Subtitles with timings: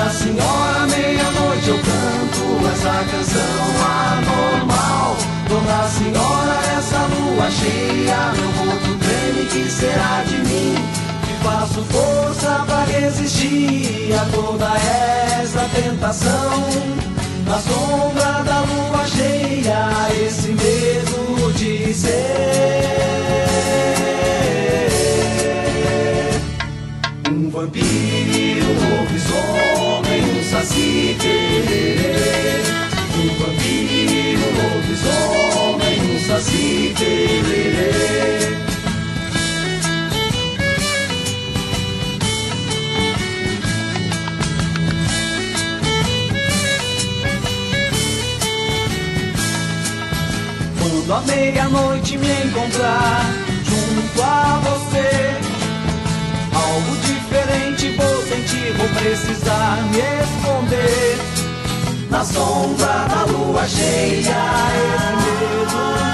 [0.00, 3.66] Dona Senhora, meia-noite eu canto essa canção
[4.08, 5.16] anormal.
[5.46, 10.74] Dona Senhora, essa lua cheia, meu corpo treme, que será de mim?
[11.26, 14.72] Que faço força pra resistir a toda
[15.38, 16.64] essa tentação.
[17.46, 23.20] Na sombra da lua cheia, esse medo de ser
[27.28, 29.00] um vampiro, um
[30.50, 32.62] saci pererê.
[33.14, 38.50] Um vampiro, um lobisomem, um saci pererê.
[50.80, 53.24] Quando a meia-noite me encontrar
[53.64, 55.10] junto a você,
[56.52, 61.18] algo diferente vou sentir, vou precisar me esconder.
[62.10, 64.36] Na sombra da lua cheia,
[64.74, 65.64] esse medo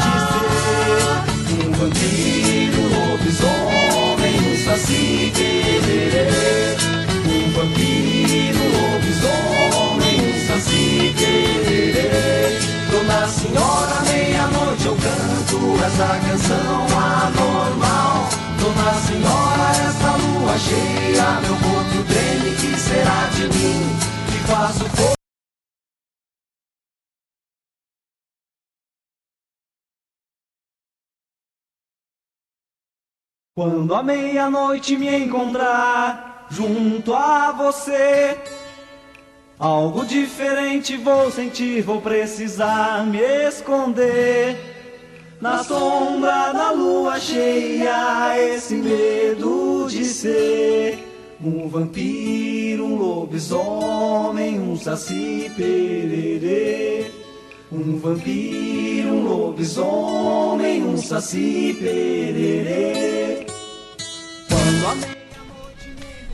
[0.03, 6.77] de ser um vampiro, um lobisomem, um saci pererê.
[7.27, 12.11] Um vampiro, um lobisomem, um saci pererê.
[12.91, 18.29] Dona Senhora, meia-noite eu canto essa canção anormal.
[18.61, 24.16] Dona Senhora, essa lua cheia, meu corpo treme, que será de mim?
[24.47, 25.16] Faço força.
[33.56, 38.39] Quando a meia-noite me encontrar junto a você,
[39.58, 43.18] algo diferente vou sentir, vou precisar me
[43.48, 44.56] esconder.
[45.40, 51.05] Na sombra da lua cheia, esse medo de ser
[51.41, 57.11] um vampiro, um lobisomem, um saci pererê.
[57.70, 63.47] Um vampiro, um lobisomem, um saci pererê.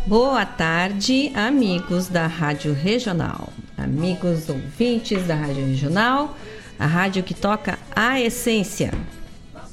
[0.06, 3.48] Boa tarde, amigos da Rádio Regional,
[3.78, 6.36] amigos ouvintes da Rádio Regional,
[6.78, 8.92] a rádio que toca a essência,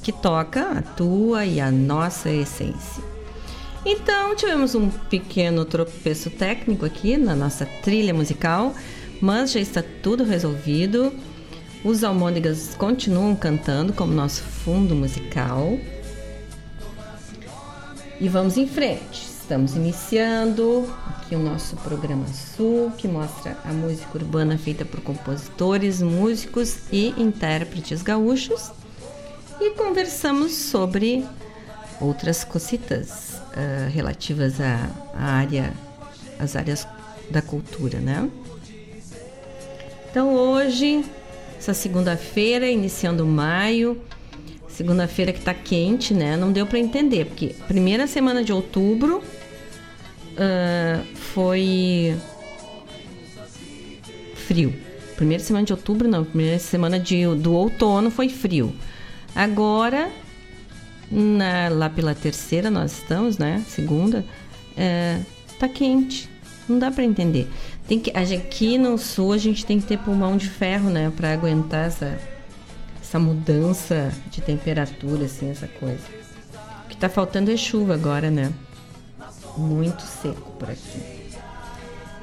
[0.02, 3.09] que toca a tua e a nossa essência.
[3.84, 8.74] Então, tivemos um pequeno tropeço técnico aqui na nossa trilha musical,
[9.22, 11.12] mas já está tudo resolvido.
[11.82, 15.78] Os almôndegas continuam cantando como nosso fundo musical.
[18.20, 19.22] E vamos em frente.
[19.22, 26.02] Estamos iniciando aqui o nosso programa Sul, que mostra a música urbana feita por compositores,
[26.02, 28.70] músicos e intérpretes gaúchos.
[29.58, 31.24] E conversamos sobre
[31.98, 35.72] outras cositas ah, relativas à, à área,
[36.38, 36.86] às áreas
[37.30, 38.28] da cultura, né?
[40.10, 41.04] Então hoje,
[41.58, 44.00] essa segunda-feira, iniciando maio,
[44.68, 46.36] segunda-feira que tá quente, né?
[46.36, 49.22] Não deu para entender, porque primeira semana de outubro
[50.36, 52.16] ah, foi
[54.34, 54.74] frio.
[55.16, 56.24] Primeira semana de outubro, não.
[56.24, 58.74] Primeira semana de, do outono foi frio.
[59.34, 60.10] Agora,
[61.10, 63.64] na- lá pela terceira nós estamos, né?
[63.68, 64.24] Segunda,
[64.76, 65.20] é,
[65.58, 66.28] tá quente.
[66.68, 67.50] Não dá para entender.
[67.88, 71.12] Tem que, aqui no sul a gente tem que ter pulmão de ferro, né?
[71.16, 72.18] Para aguentar essa,
[73.02, 76.02] essa mudança de temperatura, assim, essa coisa.
[76.84, 78.52] O que tá faltando é chuva agora, né?
[79.56, 81.00] Muito seco por aqui.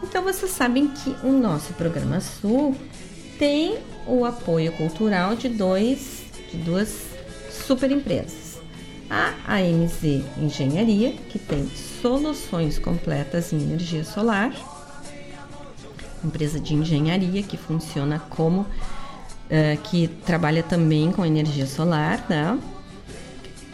[0.01, 2.75] Então vocês sabem que o nosso programa Sul
[3.37, 7.07] tem o apoio cultural de dois de duas
[7.51, 8.46] super empresas.
[9.09, 11.69] A AMZ Engenharia, que tem
[12.01, 14.51] soluções completas em energia solar,
[16.23, 18.65] empresa de engenharia que funciona como
[19.49, 22.59] eh, que trabalha também com energia solar, né?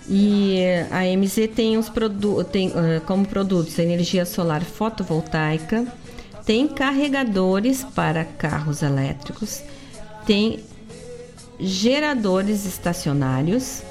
[0.08, 0.60] E
[0.92, 5.88] a MZ tem, os produ tem eh, como produtos energia solar fotovoltaica,
[6.46, 9.64] tem carregadores para carros elétricos,
[10.26, 10.60] tem
[11.60, 13.82] geradores estacionários,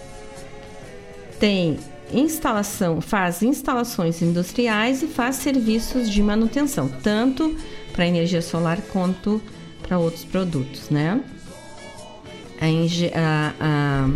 [1.43, 1.77] tem
[2.13, 7.57] instalação, faz instalações industriais e faz serviços de manutenção, tanto
[7.93, 9.43] para energia solar quanto
[9.83, 11.21] para outros produtos, né?
[12.61, 14.09] A, a,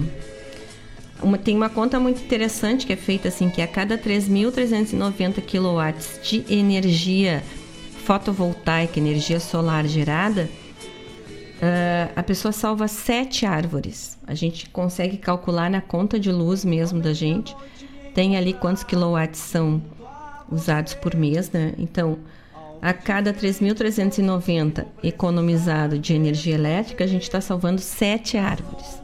[1.20, 6.20] uma, tem uma conta muito interessante que é feita assim, que a cada 3.390 kW
[6.22, 7.42] de energia
[8.04, 10.48] fotovoltaica, energia solar gerada,
[11.56, 14.18] uh, a pessoa salva sete árvores.
[14.26, 17.56] A gente consegue calcular na conta de luz mesmo da gente.
[18.14, 19.82] Tem ali quantos quilowatts são
[20.50, 21.74] usados por mês, né?
[21.76, 22.18] Então,
[22.80, 29.02] a cada 3.390 economizado de energia elétrica, a gente está salvando sete árvores.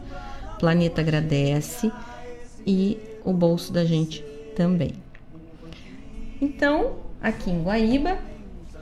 [0.54, 1.90] O planeta agradece
[2.66, 4.22] e o bolso da gente
[4.56, 4.92] também.
[6.40, 8.18] Então, aqui em Guaíba,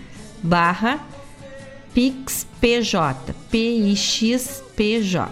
[0.42, 1.06] barra
[1.94, 5.28] PixPJ, P-I-X-P-J.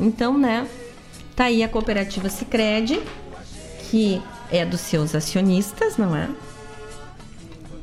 [0.00, 0.66] Então, né,
[1.34, 3.00] tá aí a cooperativa Cicred,
[3.90, 6.28] que é dos seus acionistas, não é?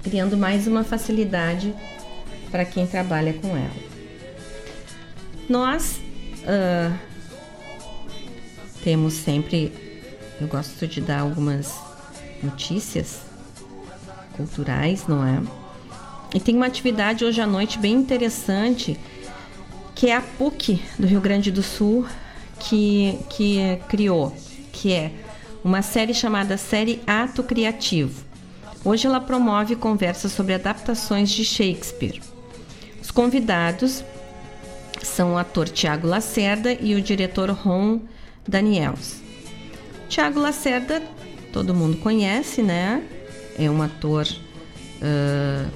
[0.03, 1.73] Criando mais uma facilidade
[2.49, 3.85] para quem trabalha com ela.
[5.49, 5.99] Nós
[6.43, 7.14] uh,
[8.85, 9.73] temos sempre,
[10.39, 11.73] eu gosto de dar algumas
[12.43, 13.21] notícias
[14.37, 15.41] culturais, não é?
[16.35, 18.95] E tem uma atividade hoje à noite bem interessante,
[19.95, 22.05] que é a PUC do Rio Grande do Sul,
[22.59, 23.57] que, que
[23.89, 24.37] criou,
[24.71, 25.11] que é
[25.63, 28.23] uma série chamada Série Ato Criativo.
[28.83, 32.21] Hoje ela promove conversas sobre adaptações de Shakespeare.
[33.01, 34.03] Os convidados
[35.01, 38.01] são o ator Tiago Lacerda e o diretor Ron
[38.47, 39.21] Daniels.
[40.07, 41.01] Tiago Lacerda,
[41.51, 43.03] todo mundo conhece, né?
[43.57, 45.71] É um ator uh,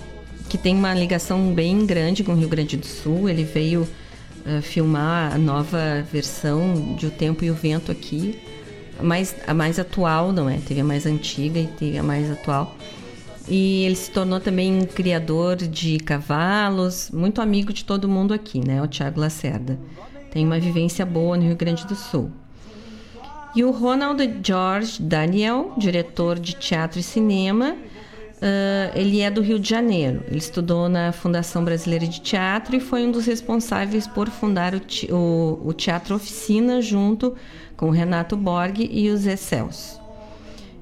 [0.48, 3.30] que tem uma ligação bem grande com o Rio Grande do Sul.
[3.30, 8.40] Ele veio uh, filmar a nova versão de O Tempo e o Vento aqui.
[9.00, 10.58] A mais, a mais atual, não é?
[10.58, 12.76] Teve a mais antiga e teve a mais atual.
[13.48, 18.82] E ele se tornou também criador de cavalos, muito amigo de todo mundo aqui, né?
[18.82, 19.80] O Tiago Lacerda.
[20.30, 22.32] Tem uma vivência boa no Rio Grande do Sul.
[23.56, 29.60] E o Ronald George Daniel, diretor de teatro e cinema, uh, ele é do Rio
[29.60, 30.24] de Janeiro.
[30.28, 34.82] Ele estudou na Fundação Brasileira de Teatro e foi um dos responsáveis por fundar o,
[35.14, 37.36] o, o Teatro Oficina junto
[37.76, 40.00] com Renato Borg e o Zé Celso.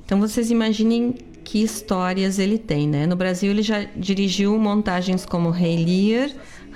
[0.05, 3.05] Então vocês imaginem que histórias ele tem, né?
[3.05, 6.29] No Brasil ele já dirigiu montagens como Rei Lear,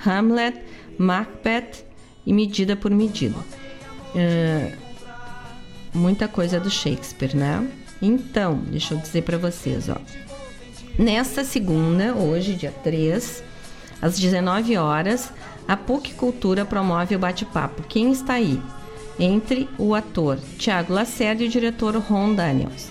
[0.06, 0.58] Hamlet,
[0.96, 1.84] Macbeth
[2.26, 3.36] e Medida por Medida.
[4.14, 4.81] Uh,
[5.94, 7.68] muita coisa do Shakespeare, né?
[8.00, 9.96] Então, deixa eu dizer para vocês, ó.
[10.98, 13.42] Nesta segunda, hoje, dia 3,
[14.00, 15.32] às 19 horas,
[15.66, 18.60] a PUC Cultura promove o bate-papo Quem está aí?
[19.18, 22.90] Entre o ator Tiago Lacerda e o diretor Ron Daniels.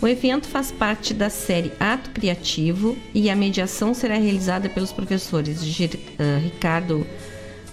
[0.00, 5.62] O evento faz parte da série Ato Criativo e a mediação será realizada pelos professores
[5.62, 7.06] uh, Ricardo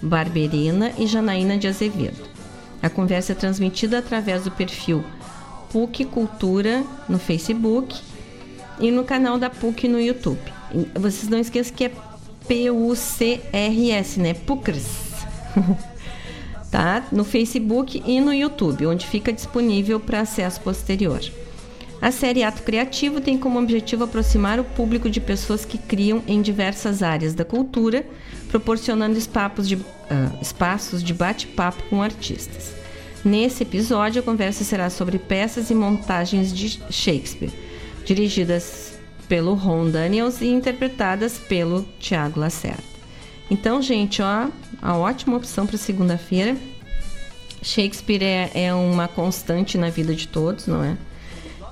[0.00, 2.29] Barberina e Janaína de Azevedo.
[2.82, 5.04] A conversa é transmitida através do perfil
[5.72, 8.00] PUC Cultura no Facebook
[8.78, 10.40] e no canal da PUC no YouTube.
[10.94, 11.92] Vocês não esqueçam que é
[12.48, 14.34] P-U-C-R-S, né?
[14.34, 15.10] PUCRS.
[16.70, 17.06] tá?
[17.12, 21.20] No Facebook e no YouTube, onde fica disponível para acesso posterior.
[22.00, 26.40] A série Ato Criativo tem como objetivo aproximar o público de pessoas que criam em
[26.40, 28.06] diversas áreas da cultura,
[28.48, 29.78] proporcionando espaços de,
[30.10, 32.74] uh, espaços de bate-papo com artistas.
[33.24, 37.52] Nesse episódio, a conversa será sobre peças e montagens de Shakespeare,
[38.04, 38.98] dirigidas
[39.28, 42.82] pelo Ron Daniels e interpretadas pelo Tiago Lacerda.
[43.50, 44.48] Então, gente, ó,
[44.80, 46.56] a ótima opção para segunda-feira.
[47.62, 50.96] Shakespeare é, é uma constante na vida de todos, não é?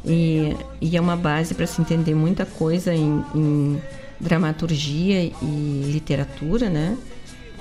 [0.04, 3.82] E, e é uma base para se entender muita coisa em, em
[4.20, 6.96] dramaturgia e literatura, né?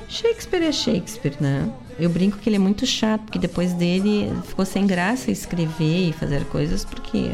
[0.10, 1.72] Shakespeare é Shakespeare, né?
[2.00, 6.14] Eu brinco que ele é muito chato, porque depois dele ficou sem graça escrever e
[6.14, 7.32] fazer coisas, porque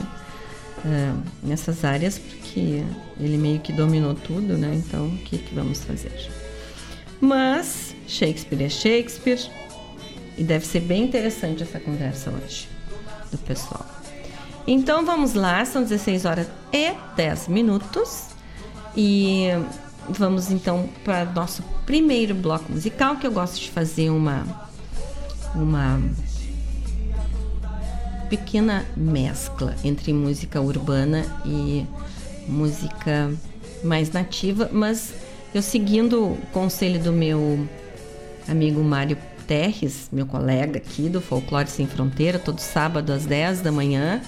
[0.85, 2.83] uh, nessas áreas, porque
[3.19, 4.73] ele meio que dominou tudo, né?
[4.75, 6.31] Então, o que, que vamos fazer?
[7.19, 9.49] Mas Shakespeare é Shakespeare
[10.37, 12.67] e deve ser bem interessante essa conversa hoje
[13.31, 13.85] do pessoal.
[14.65, 18.27] Então vamos lá, são 16 horas e 10 minutos.
[18.95, 19.47] E
[20.09, 24.71] vamos então para nosso primeiro bloco musical, que eu gosto de fazer uma
[25.55, 26.01] uma
[28.29, 31.85] pequena mescla entre música urbana e
[32.47, 33.31] música
[33.83, 35.13] mais nativa, mas
[35.53, 37.67] eu seguindo o conselho do meu
[38.47, 43.71] amigo Mário Terres, meu colega aqui do Folclore Sem Fronteira, todo sábado às 10 da
[43.71, 44.21] manhã,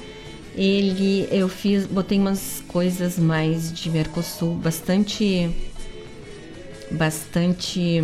[0.56, 5.50] ele eu fiz, botei umas coisas mais de Mercosul, bastante
[6.92, 8.04] bastante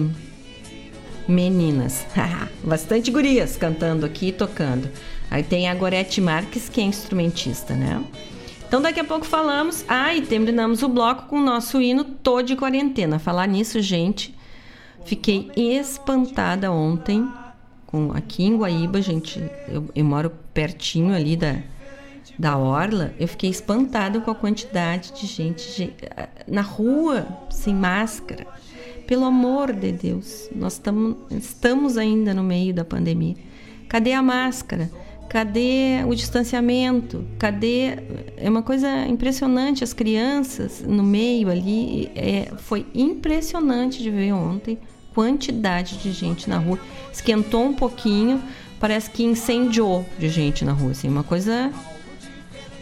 [1.28, 2.06] meninas,
[2.64, 4.90] bastante gurias cantando aqui e tocando.
[5.30, 8.04] Aí tem a Gorete Marques, que é instrumentista, né?
[8.68, 9.86] Então daqui a pouco falamos.
[9.88, 13.20] Ah, e terminamos o bloco com o nosso hino Tô de Quarentena.
[13.20, 14.36] Falar nisso, gente,
[15.06, 17.28] fiquei espantada ontem
[17.86, 19.44] com aqui em Guaíba, gente.
[19.68, 21.58] Eu, eu moro pertinho ali da,
[22.40, 25.94] da orla, eu fiquei espantada com a quantidade de gente
[26.48, 28.48] na rua sem máscara.
[29.12, 33.36] Pelo amor de Deus, nós tamo, estamos ainda no meio da pandemia.
[33.90, 34.90] Cadê a máscara?
[35.28, 37.26] Cadê o distanciamento?
[37.38, 37.98] Cadê.
[38.38, 42.10] É uma coisa impressionante, as crianças no meio ali.
[42.16, 44.78] É, foi impressionante de ver ontem
[45.14, 46.80] quantidade de gente na rua.
[47.12, 48.42] Esquentou um pouquinho,
[48.80, 50.92] parece que incendiou de gente na rua.
[50.92, 51.70] Assim, uma coisa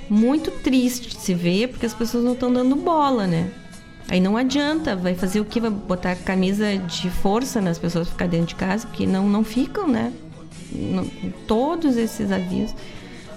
[0.07, 3.50] muito triste de se ver, porque as pessoas não estão dando bola, né?
[4.10, 5.60] Aí não adianta, vai fazer o que?
[5.60, 9.88] Vai botar camisa de força nas pessoas ficar dentro de casa, porque não, não ficam,
[9.88, 10.12] né?
[10.72, 11.06] Não,
[11.48, 12.75] todos esses avisos.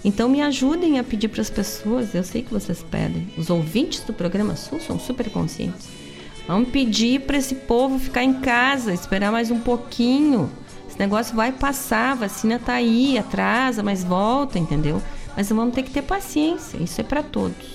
[0.05, 3.29] Então me ajudem a pedir para as pessoas, eu sei que vocês pedem.
[3.37, 5.88] Os ouvintes do programa Sul são super conscientes.
[6.49, 10.50] Vamos pedir para esse povo ficar em casa, esperar mais um pouquinho.
[10.88, 15.00] Esse negócio vai passar, a vacina tá aí, atrasa, mas volta, entendeu?
[15.37, 17.72] Mas vamos ter que ter paciência, isso é para todos.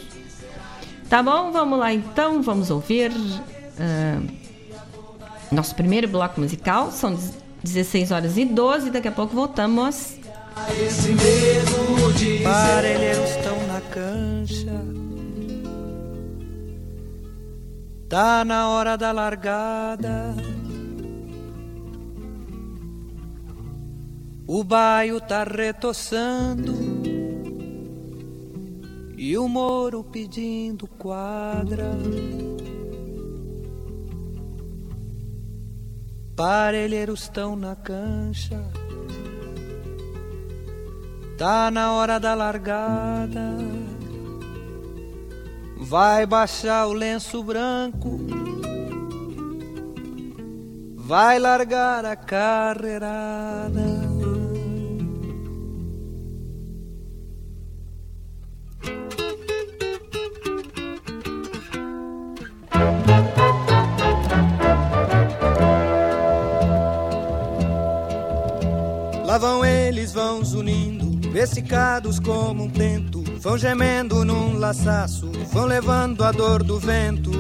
[1.10, 1.52] Tá bom?
[1.52, 4.28] Vamos lá então, vamos ouvir uh,
[5.52, 6.92] nosso primeiro bloco musical.
[6.92, 7.18] São
[7.64, 10.18] 16 horas e 12, daqui a pouco voltamos.
[10.86, 14.98] Esse medo de Parelheiros estão na cancha.
[18.10, 20.36] Tá na hora da largada.
[24.46, 26.97] O baio tá retoçando
[29.18, 31.92] e o moro pedindo quadra.
[36.36, 38.64] Parelheiros estão na cancha,
[41.36, 43.58] tá na hora da largada.
[45.80, 48.20] Vai baixar o lenço branco,
[50.96, 54.07] vai largar a carreirada.
[69.38, 76.24] Lá vão eles, vão zunindo, vesicados como um tento, vão gemendo num laçaço, vão levando
[76.24, 77.32] a dor do vento.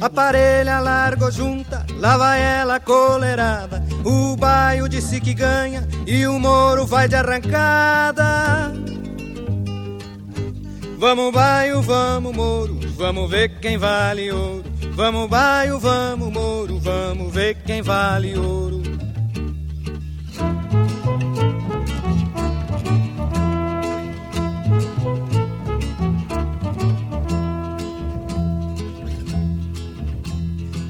[0.00, 3.84] A parelha largou junta, lá vai ela colerada.
[4.06, 8.72] O baio disse que ganha e o moro vai de arrancada.
[10.96, 14.67] Vamos baio, vamos moro, vamos ver quem vale ouro.
[14.98, 18.82] Vamos baio, vamos moro, vamos ver quem vale ouro.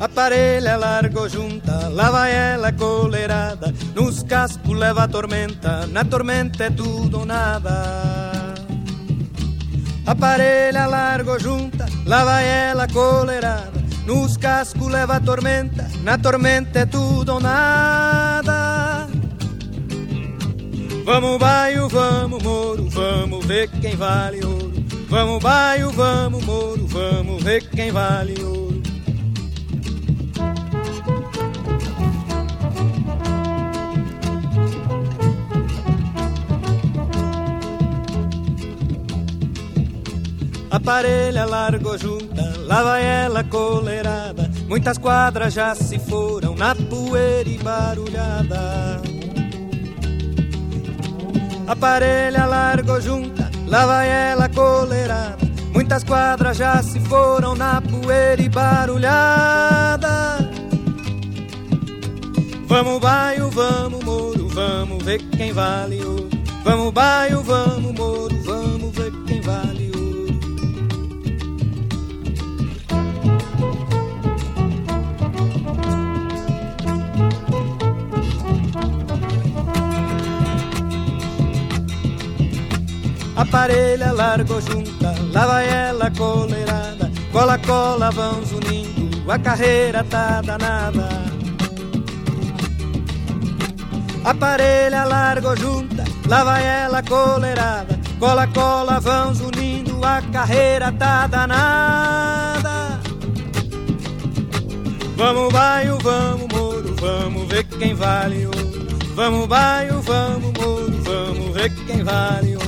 [0.00, 3.74] A parelha largou junta, lá vai ela coleirada.
[3.94, 8.54] Nos cascos leva a tormenta, na tormenta é tudo ou nada.
[10.06, 13.87] A parelha largou junta, lá vai ela coleirada.
[14.08, 19.06] Nos cascos leva a tormenta, na tormenta é tudo ou nada.
[21.04, 24.72] Vamos baio, vamos moro, vamos ver quem vale ouro.
[25.10, 28.57] Vamos baio, vamos moro, vamos ver quem vale ouro.
[40.78, 44.48] A parelha largou junta, lá vai ela coleirada.
[44.68, 49.02] Muitas quadras já se foram na poeira e barulhada.
[51.66, 55.38] A parelha largou junta, lá vai ela coleirada.
[55.74, 60.48] Muitas quadras já se foram na poeira e barulhada.
[62.68, 66.28] Vamos baio, vamos moro, vamos ver quem vale ouro.
[66.62, 67.77] Vamos baio, vamos
[83.68, 87.12] parelha largou junta, lá vai ela coleirada.
[87.30, 91.08] Cola, cola, vão unindo, a carreira tá danada.
[94.24, 97.98] A parelha largou junta, lá vai ela coleirada.
[98.18, 103.00] Cola, cola, vão unindo, a carreira tá danada.
[105.14, 108.88] Vamos baio, vamos moro, vamos ver quem vale ouro.
[109.14, 112.67] Vamos baio, vamos moro, vamos ver quem vale ouro.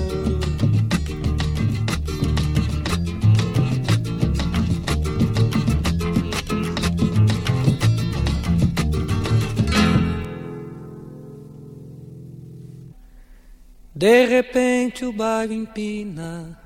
[14.01, 16.59] De repente o bairro empina,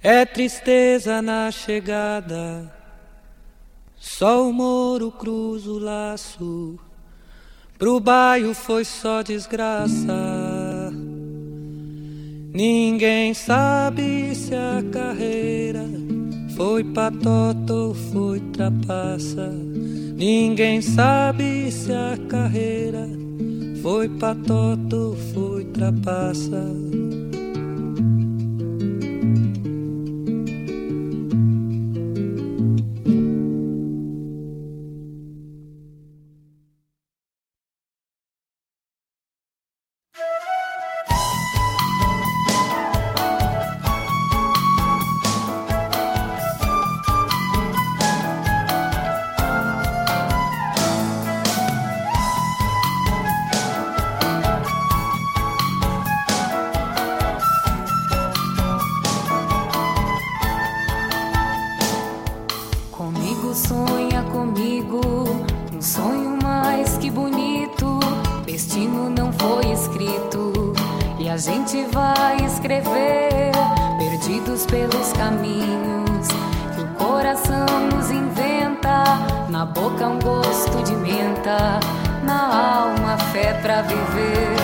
[0.00, 2.72] é tristeza na chegada.
[3.98, 6.78] Só o moro cruza o laço,
[7.76, 10.92] pro bairro foi só desgraça.
[12.54, 15.86] Ninguém sabe se a carreira
[16.56, 19.48] foi patota ou foi trapaça.
[20.14, 23.08] Ninguém sabe se a carreira
[23.82, 26.62] foi patota ou foi trapaça.
[82.22, 83.16] Na
[83.82, 84.59] vida que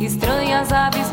[0.00, 1.12] Estranhas aves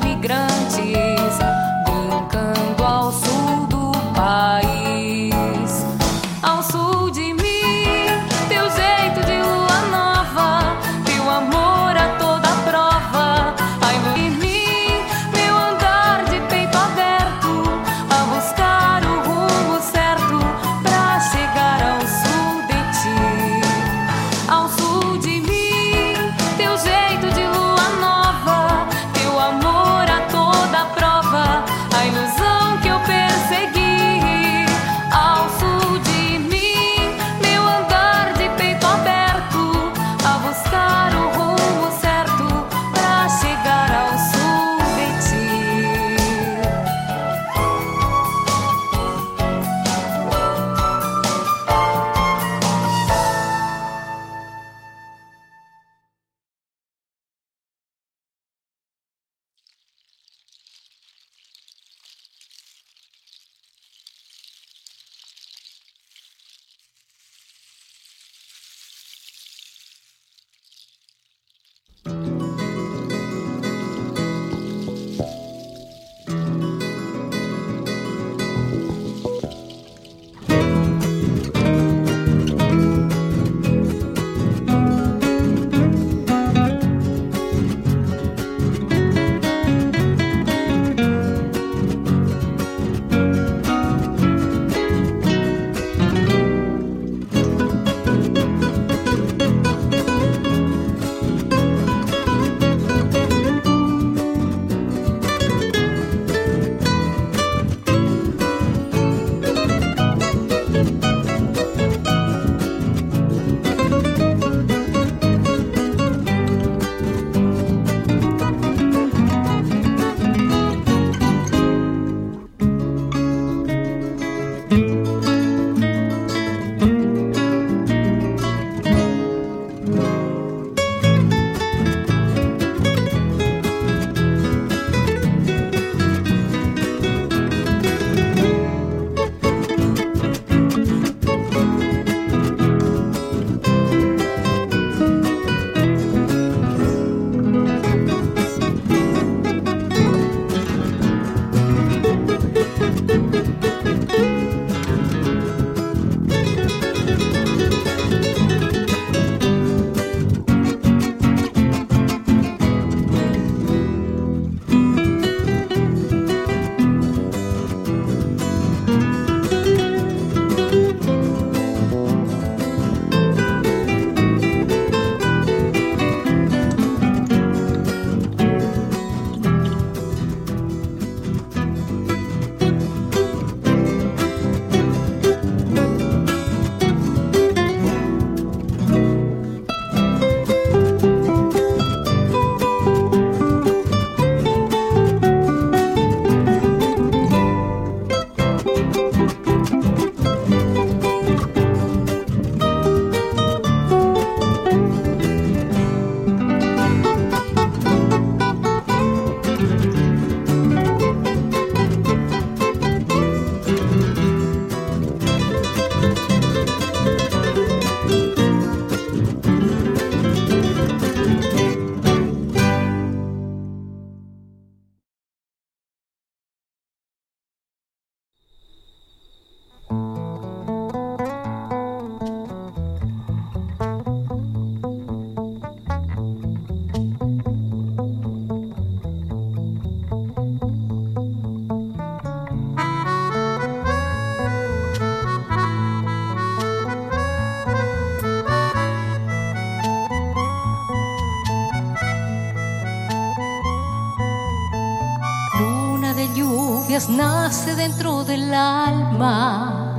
[257.48, 259.96] nace dentro del alma.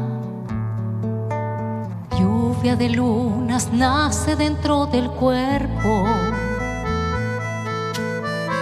[2.18, 6.04] Lluvia de lunas nace dentro del cuerpo.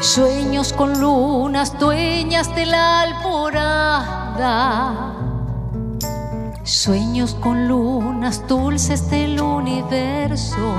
[0.01, 4.45] Sueños con lunas, dueñas de la alborada.
[6.63, 10.77] Sueños con lunas, dulces del universo.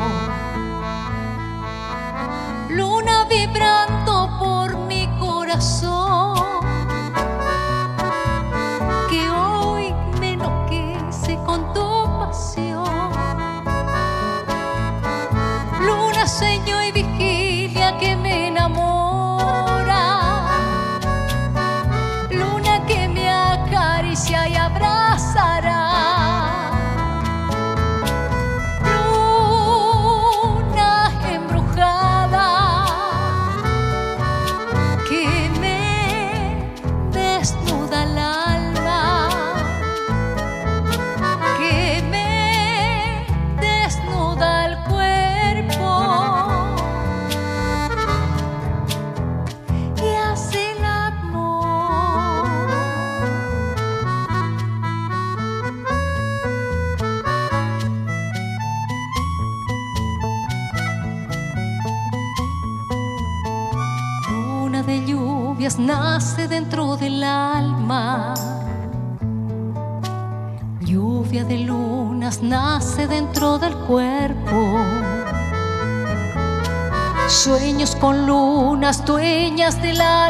[79.78, 80.27] Dueñas de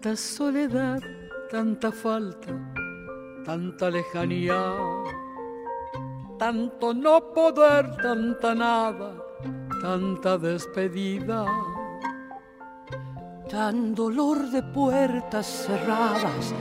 [0.00, 1.00] Tanta soledad,
[1.50, 2.52] tanta falta,
[3.44, 4.76] tanta lejanía,
[6.38, 9.10] tanto no poder, tanta nada,
[9.82, 11.46] tanta despedida,
[13.50, 16.54] tan dolor de puertas cerradas,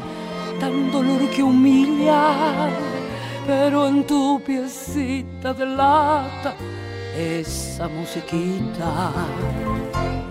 [0.60, 2.72] tan dolor que humilla,
[3.46, 6.56] pero en tu piecita de lata,
[7.16, 9.14] esa musiquita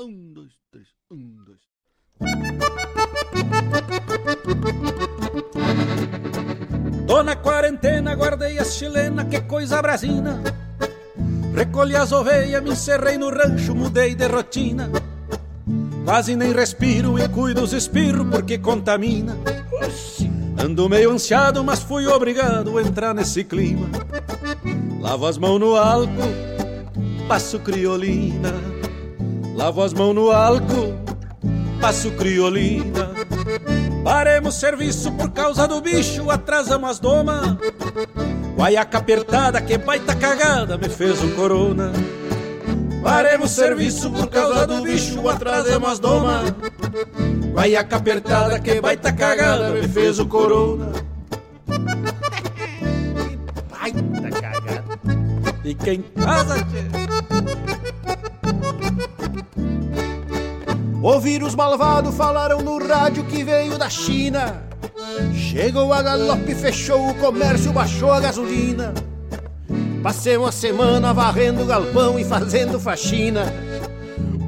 [0.00, 1.60] Um, dois, três, um, dois.
[7.06, 10.42] Tô na quarentena, guardei as chilena, que coisa brasina.
[11.54, 14.90] Recolhi as ovelhas, me encerrei no rancho, mudei de rotina.
[16.04, 19.38] Quase nem respiro e cuido os espirros porque contamina.
[20.58, 23.86] Ando meio ansiado, mas fui obrigado a entrar nesse clima.
[25.00, 26.34] Lavo as mãos no álcool,
[27.28, 28.73] passo criolina.
[29.54, 30.94] Lavo as mãos no álcool,
[31.80, 33.10] passo criolina.
[34.02, 37.56] Paremos serviço por causa do bicho, atrasamos as domas.
[38.56, 41.92] Guaiaca apertada, que baita cagada, me fez um corona.
[43.02, 46.52] Paremos serviço por causa do bicho, atrasamos as domas.
[47.52, 50.92] Guaiaca apertada, que baita cagada, me fez o corona.
[53.70, 54.84] baita cagada.
[55.62, 57.63] Fica em casa, tchê.
[61.04, 64.62] Ouviram os malvados, falaram no rádio que veio da China.
[65.34, 68.94] Chegou a galope, fechou o comércio, baixou a gasolina.
[70.02, 73.52] Passei uma semana varrendo o galpão e fazendo faxina.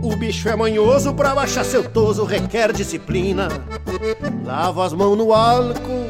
[0.03, 3.49] O bicho é manhoso, pra baixar seu toso requer disciplina.
[4.43, 6.09] Lavo as mãos no álcool,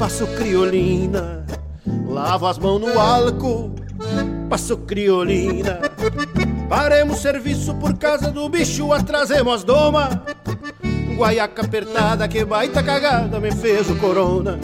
[0.00, 1.46] passo criolina.
[2.08, 3.72] Lavo as mãos no álcool,
[4.48, 5.78] passo criolina.
[6.70, 10.24] Paremos serviço por causa do bicho, atrasemos as doma.
[11.16, 14.56] Guaiaca apertada, que baita cagada, me fez o corona.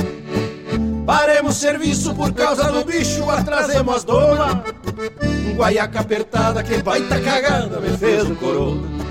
[1.04, 4.62] Paremos serviço por causa do bicho, atrasemos as doma.
[5.56, 9.05] Guaiaca apertada, que baita cagada, me fez o corona.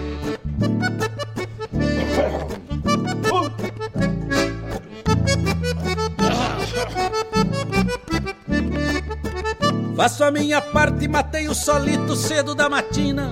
[9.96, 13.32] Faço a minha parte, matei o solito cedo da matina.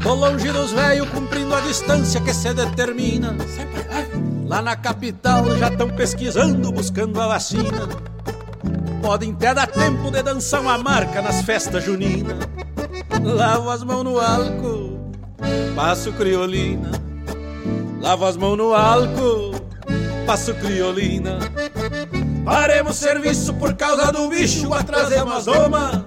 [0.00, 3.36] Tô longe dos velhos, cumprindo a distância que se determina.
[4.46, 7.88] Lá na capital já estão pesquisando, buscando a vacina.
[9.02, 12.36] Podem até dar tempo de dançar uma marca nas festas juninas.
[13.22, 15.10] Lavo as mãos no álcool,
[15.74, 16.90] passo criolina.
[18.00, 19.52] Lavo as mãos no álcool,
[20.26, 21.38] passo criolina.
[22.50, 26.04] Paremos serviço por causa do bicho, atrasemos as doma.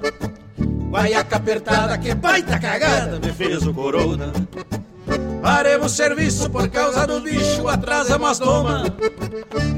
[0.92, 4.34] Guaiaca apertada, que baita cagada, me fez o corona.
[5.44, 8.86] Paremos serviço por causa do bicho, atrasamos as doma.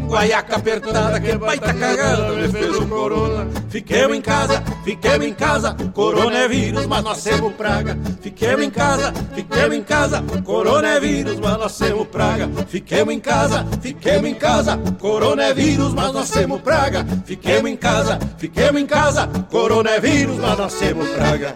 [0.08, 3.47] Guaiaca apertada, que baita cagada, me fez o corona.
[3.67, 7.97] Fiquemos em casa, fiquemos em casa, corona é vírus, mas nós temos praga.
[8.21, 12.47] Fiquemos em casa, fiquemos em casa, corona é vírus, mas nós temos praga.
[12.67, 17.03] Fiquemos em casa, fiquemos em casa, corona é vírus, mas nós temos praga.
[17.26, 21.55] Fiquemos em casa, fiquemos em casa, corona é vírus, mas nós temos praga.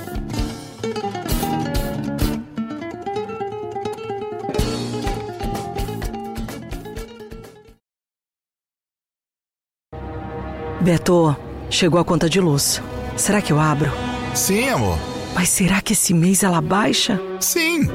[10.81, 11.35] Beto,
[11.69, 12.81] chegou a conta de luz.
[13.15, 13.91] Será que eu abro?
[14.33, 14.97] Sim, amor.
[15.35, 17.21] Mas será que esse mês ela baixa?
[17.39, 17.87] Sim.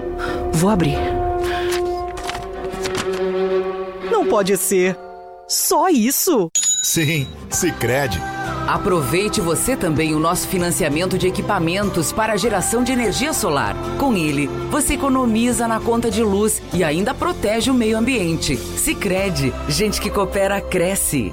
[0.53, 0.97] Vou abrir.
[4.11, 4.97] Não pode ser.
[5.49, 6.49] Só isso?
[6.85, 8.21] Sim, Sicredi.
[8.69, 13.75] Aproveite você também o nosso financiamento de equipamentos para a geração de energia solar.
[13.99, 18.57] Com ele, você economiza na conta de luz e ainda protege o meio ambiente.
[18.57, 21.33] Sicredi, gente que coopera cresce.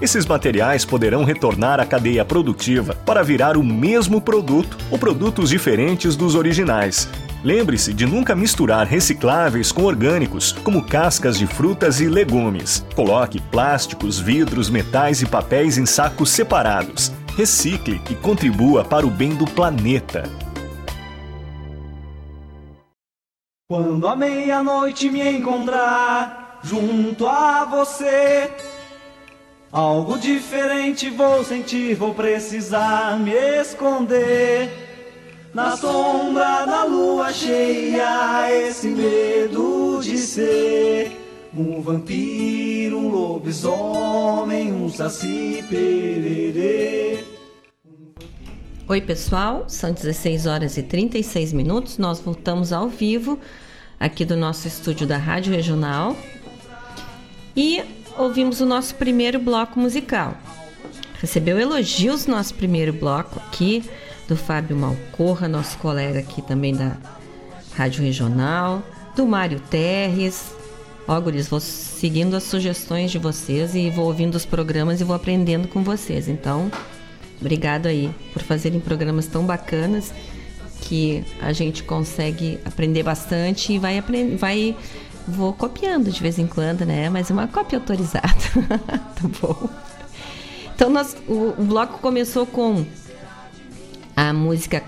[0.00, 6.14] Esses materiais poderão retornar à cadeia produtiva para virar o mesmo produto ou produtos diferentes
[6.14, 7.08] dos originais.
[7.42, 12.84] Lembre-se de nunca misturar recicláveis com orgânicos, como cascas de frutas e legumes.
[12.94, 17.10] Coloque plásticos, vidros, metais e papéis em sacos separados.
[17.34, 20.24] Recicle e contribua para o bem do planeta.
[23.68, 28.50] Quando a meia-noite me encontrar junto a você,
[29.76, 34.70] algo diferente vou sentir, vou precisar me esconder.
[35.52, 41.12] Na sombra da lua cheia, esse medo de ser
[41.54, 47.22] um vampiro, um lobisomem, um saci pererê.
[48.88, 51.98] Oi, pessoal, são 16 horas e 36 minutos.
[51.98, 53.38] Nós voltamos ao vivo
[54.00, 56.16] aqui do nosso estúdio da Rádio Regional
[57.54, 57.82] e
[58.18, 60.36] ouvimos o nosso primeiro bloco musical.
[61.20, 63.82] Recebeu elogios no nosso primeiro bloco aqui
[64.28, 66.96] do Fábio Malcorra, nosso colega aqui também da
[67.74, 68.82] Rádio Regional,
[69.14, 70.52] do Mário Terres.
[71.08, 75.14] Ó, guris, vou seguindo as sugestões de vocês e vou ouvindo os programas e vou
[75.14, 76.28] aprendendo com vocês.
[76.28, 76.70] Então,
[77.40, 80.12] obrigado aí por fazerem programas tão bacanas
[80.82, 84.02] que a gente consegue aprender bastante e vai
[84.36, 84.76] vai
[85.26, 87.08] vou copiando de vez em quando, né?
[87.10, 88.28] Mas uma cópia autorizada.
[89.14, 89.68] tá bom.
[90.74, 92.84] Então, nós, o, o bloco começou com
[94.14, 94.82] a música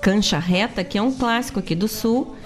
[0.00, 2.36] Cancha Reta, que é um clássico aqui do Sul,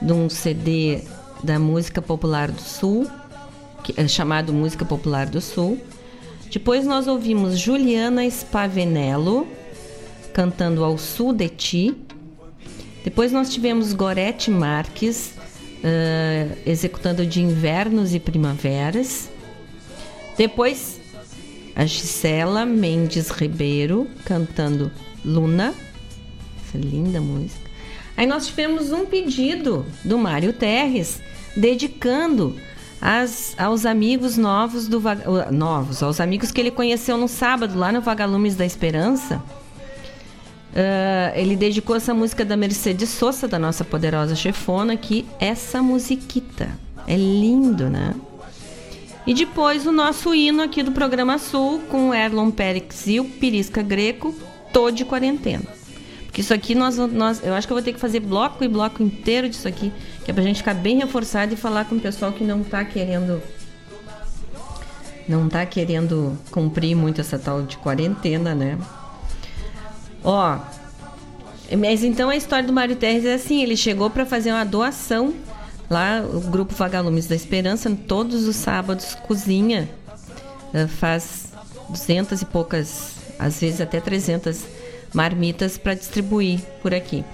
[0.00, 1.02] de um CD
[1.42, 3.06] da Música Popular do Sul,
[3.82, 5.78] que é chamado Música Popular do Sul.
[6.50, 9.46] Depois nós ouvimos Juliana Spavenello
[10.32, 11.96] cantando Ao Sul de Ti.
[13.04, 15.34] Depois nós tivemos Gorete Marques
[15.84, 19.30] uh, executando de Invernos e Primaveras.
[20.36, 21.00] Depois
[21.76, 24.90] a Gisela Mendes Ribeiro cantando
[25.24, 25.74] Luna.
[26.66, 27.70] Essa linda música.
[28.16, 31.20] Aí nós tivemos um pedido do Mário Terres
[31.56, 32.56] dedicando
[33.00, 35.02] as, aos amigos novos do
[35.50, 39.42] novos, aos amigos que ele conheceu no sábado lá no Vagalumes da Esperança.
[40.74, 46.68] Uh, ele dedicou essa música da Mercedes Sosa, da nossa poderosa chefona, que essa musiquita
[47.06, 48.12] é lindo, né?
[49.24, 53.82] E depois o nosso hino aqui do programa Sul com Erlon Pérez e o Pirisca
[53.82, 54.34] Greco,
[54.72, 55.64] tô de quarentena.
[56.24, 57.40] Porque isso aqui nós, nós.
[57.44, 59.92] Eu acho que eu vou ter que fazer bloco e bloco inteiro disso aqui.
[60.24, 62.84] Que é pra gente ficar bem reforçado e falar com o pessoal que não tá
[62.84, 63.40] querendo.
[65.28, 68.76] Não tá querendo cumprir muito essa tal de quarentena, né?
[70.24, 70.58] Ó.
[71.78, 75.34] Mas então a história do Mário Terres é assim: ele chegou para fazer uma doação
[75.88, 79.88] lá, o grupo Vagalumes da Esperança, todos os sábados cozinha,
[80.72, 81.52] eh, faz
[81.88, 84.64] duzentas e poucas às vezes até 300
[85.12, 87.24] marmitas para distribuir por aqui.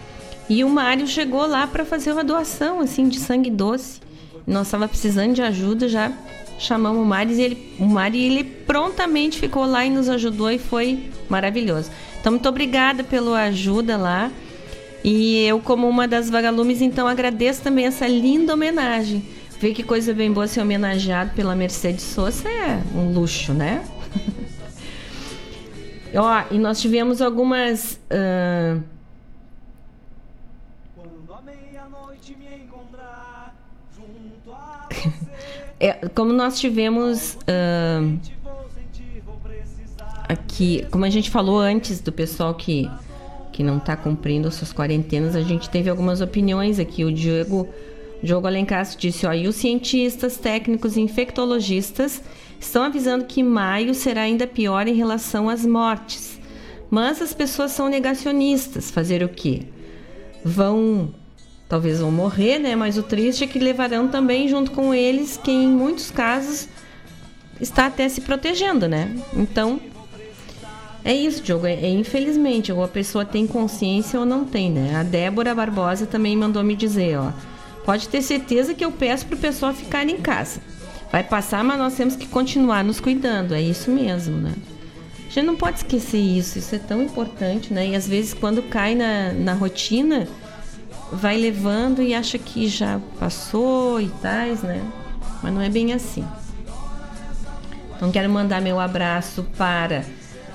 [0.48, 4.00] E o Mário chegou lá para fazer uma doação assim de sangue doce.
[4.46, 6.12] Nós estava precisando de ajuda, já
[6.58, 10.58] chamamos o Mário e ele, o Mário ele prontamente ficou lá e nos ajudou e
[10.58, 11.90] foi maravilhoso.
[12.20, 14.30] Então muito obrigada pela ajuda lá.
[15.02, 19.24] E eu como uma das vagalumes, então agradeço também essa linda homenagem.
[19.58, 23.84] Ver que coisa bem boa ser homenageado pela Mercedes Sosa é um luxo, né?
[26.14, 27.98] Ó, e nós tivemos algumas.
[28.10, 28.82] Uh,
[35.82, 38.20] É, como nós tivemos uh,
[40.30, 42.88] aqui, como a gente falou antes do pessoal que,
[43.52, 47.04] que não está cumprindo suas quarentenas, a gente teve algumas opiniões aqui.
[47.04, 47.68] O Diego,
[48.22, 52.22] Diogo Alencar disse: ó, e os cientistas, técnicos e infectologistas
[52.60, 56.38] estão avisando que maio será ainda pior em relação às mortes.
[56.88, 58.90] Mas as pessoas são negacionistas.
[58.90, 59.62] Fazer o quê?
[60.44, 61.12] Vão
[61.68, 62.74] talvez vão morrer, né?
[62.74, 66.68] Mas o triste é que levarão também junto com eles quem em muitos casos
[67.60, 69.16] está até se protegendo, né?
[69.36, 69.80] Então
[71.04, 71.66] é isso, Diogo.
[71.66, 74.96] É, é, infelizmente, ou a pessoa tem consciência ou não tem, né?
[74.96, 77.32] A Débora Barbosa também mandou me dizer, ó.
[77.84, 80.60] Pode ter certeza que eu peço para o pessoal ficar em casa.
[81.10, 83.54] Vai passar, mas nós temos que continuar nos cuidando.
[83.54, 84.54] É isso mesmo, né?
[85.18, 86.58] A gente não pode esquecer isso.
[86.58, 87.88] Isso é tão importante, né?
[87.88, 90.28] E às vezes quando cai na, na rotina,
[91.10, 94.82] vai levando e acha que já passou e tais, né?
[95.42, 96.24] Mas não é bem assim.
[97.96, 100.04] Então quero mandar meu abraço para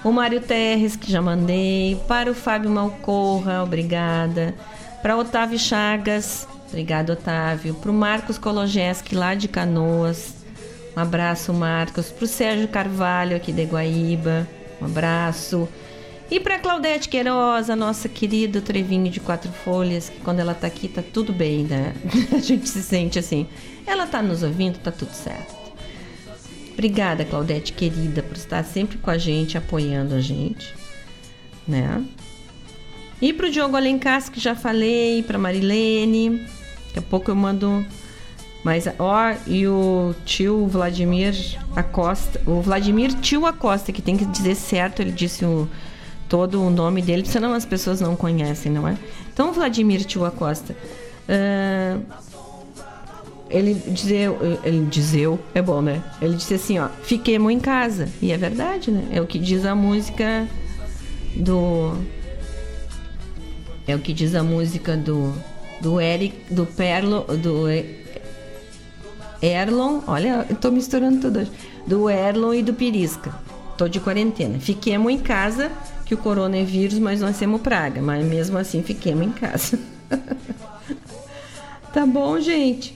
[0.06, 4.54] o Mário Terres, que já mandei, para o Fábio Malcorra, obrigada,
[5.02, 10.36] para Otávio Chagas, obrigado Otávio, para o Marcos Kologeski lá de Canoas,
[10.96, 14.48] um abraço Marcos, para o Sérgio Carvalho aqui de Guaíba,
[14.80, 15.68] um abraço.
[16.30, 20.68] E para Claudete Queiroz, a nossa querida Trevinho de Quatro Folhas, que quando ela tá
[20.68, 21.96] aqui tá tudo bem, né?
[22.32, 23.48] A gente se sente assim.
[23.88, 25.55] Ela tá nos ouvindo, tá tudo certo.
[26.76, 30.74] Obrigada, Claudete querida, por estar sempre com a gente, apoiando a gente,
[31.68, 32.06] né?
[33.22, 36.46] E pro Diogo Alencar, que já falei, pra Marilene.
[36.88, 37.84] Daqui a pouco eu mando
[38.66, 41.36] mas, ó, e o tio Vladimir
[41.76, 45.70] Acosta, o Vladimir Tio Acosta, que tem que dizer certo, ele disse o
[46.28, 48.98] todo o nome dele, senão as pessoas não conhecem, não é?
[49.32, 50.76] Então, Vladimir Tio Acosta,
[51.30, 52.02] uh,
[53.50, 56.04] ele dizeu, ele dizeu, é bom, né?
[56.22, 58.10] Ele disse assim, ó, fiquemos em casa.
[58.22, 59.08] E é verdade, né?
[59.12, 60.48] É o que diz a música
[61.36, 61.94] do...
[63.88, 65.32] É o que diz a música do,
[65.80, 67.68] do Eric, do Perlo, do
[69.42, 71.52] Erlon, olha, eu tô misturando tudo hoje,
[71.86, 73.34] do Erlon e do Pirisca.
[73.78, 74.60] Tô de quarentena.
[74.60, 75.72] Fiquemos em casa,
[76.06, 78.02] que o coronavírus, mas nós temos praga.
[78.02, 79.78] Mas mesmo assim, fiquemos em casa.
[81.94, 82.96] tá bom, gente?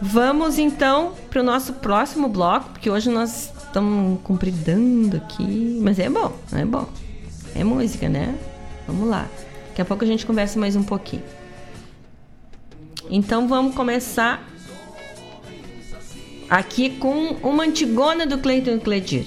[0.00, 5.78] Vamos então para o nosso próximo bloco, porque hoje nós estamos cumpridando aqui.
[5.82, 6.88] Mas é bom, é bom.
[7.54, 8.36] É música, né?
[8.86, 9.28] Vamos lá.
[9.68, 11.24] Daqui a pouco a gente conversa mais um pouquinho.
[13.10, 14.46] Então vamos começar
[16.48, 19.26] aqui com uma antigona do Cleiton Cledir.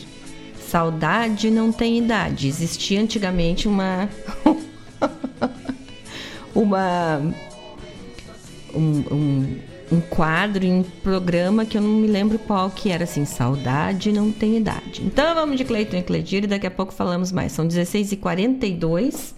[0.60, 2.48] Saudade não tem idade.
[2.48, 4.08] Existia antigamente uma.
[6.56, 7.22] uma.
[8.74, 13.04] Um, um, um, quadro em um programa que eu não me lembro qual que era
[13.04, 15.02] assim, Saudade não tem idade.
[15.04, 17.52] Então vamos de Cleiton e Cledir e daqui a pouco falamos mais.
[17.52, 19.34] São 16h42.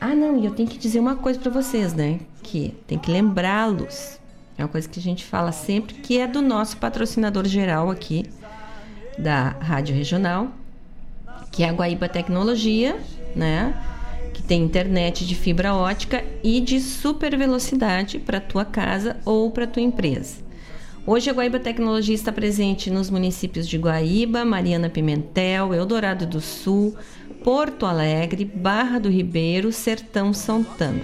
[0.00, 2.20] Ah, não, e eu tenho que dizer uma coisa para vocês, né?
[2.42, 4.18] Que tem que lembrá-los.
[4.58, 8.26] É uma coisa que a gente fala sempre, que é do nosso patrocinador geral aqui,
[9.18, 10.48] da Rádio Regional,
[11.50, 12.98] que é a Guaíba Tecnologia,
[13.34, 13.74] né?
[14.32, 19.66] Que tem internet de fibra ótica e de super velocidade para tua casa ou para
[19.66, 20.36] tua empresa.
[21.04, 26.96] Hoje a Guaíba Tecnologia está presente nos municípios de Guaíba, Mariana Pimentel, Eldorado do Sul,
[27.42, 31.02] Porto Alegre, Barra do Ribeiro, Sertão Santana.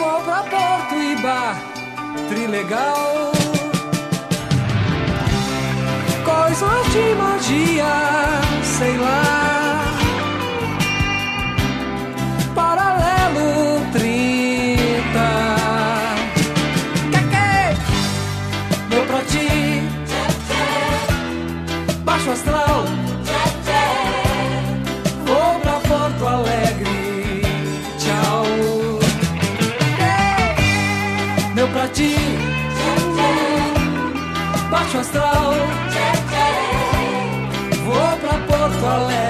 [0.09, 1.55] Sol pra Porto e Bar,
[2.29, 3.31] Trilegal.
[6.25, 7.85] Coisas de magia,
[8.63, 9.83] sei lá.
[12.55, 13.68] Paralelo.
[34.99, 35.53] astral.
[37.85, 39.28] Vou pra Porto Alegre.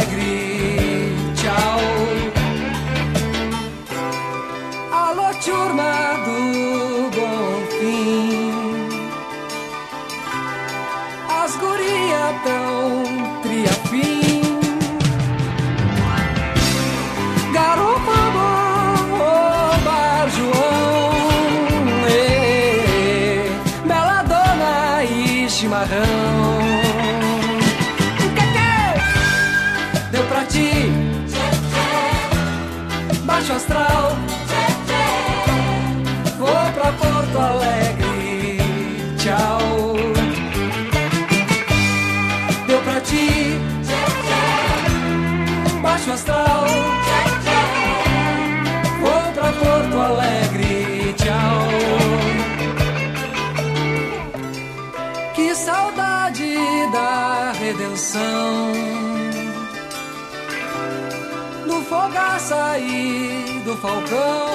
[63.82, 64.49] 否可？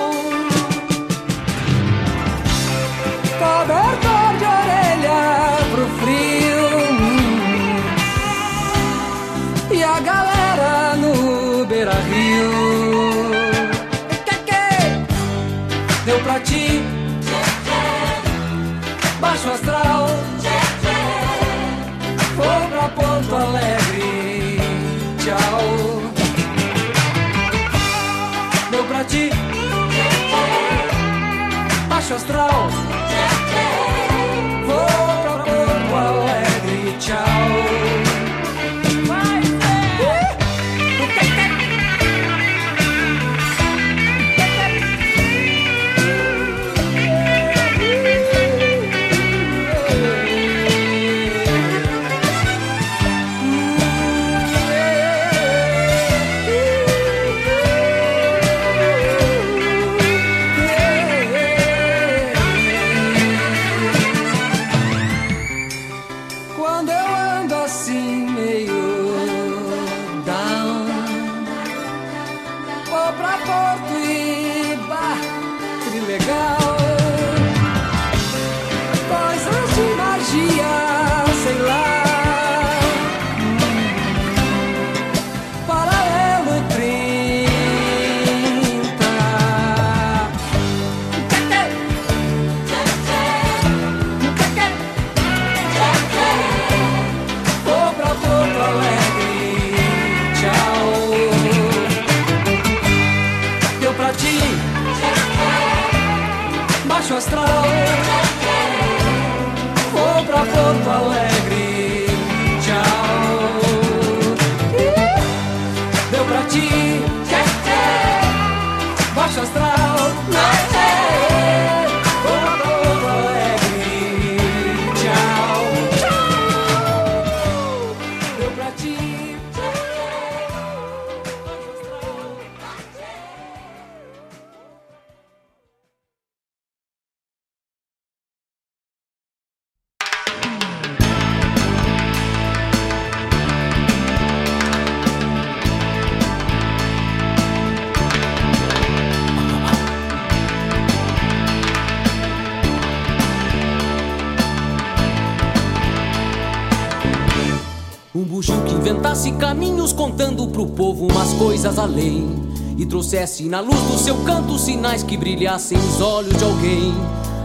[159.34, 162.42] caminhos contando pro povo umas coisas além.
[162.76, 166.92] E trouxesse na luz do seu canto sinais que brilhassem os olhos de alguém.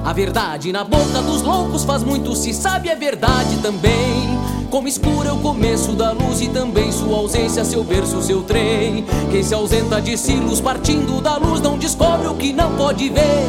[0.04, 4.40] A verdade na boca dos loucos faz muito, se sabe é verdade também.
[4.70, 9.06] Como escura é o começo da luz e também sua ausência, seu berço, seu trem.
[9.32, 13.10] Quem se ausenta de si, luz partindo da luz, não descobre o que não pode
[13.10, 13.48] ver.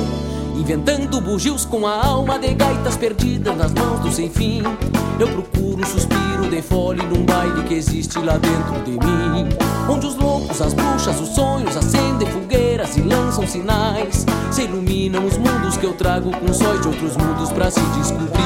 [0.57, 4.63] Inventando bugios com a alma de gaitas perdidas nas mãos do sem fim.
[5.19, 6.20] Eu procuro um suspiro
[6.63, 9.49] fole num baile que existe lá dentro de mim.
[9.89, 14.27] Onde os loucos, as bruxas, os sonhos acendem fogueiras e lançam sinais.
[14.51, 18.41] Se iluminam os mundos que eu trago com sóis de outros mundos para se descobrir.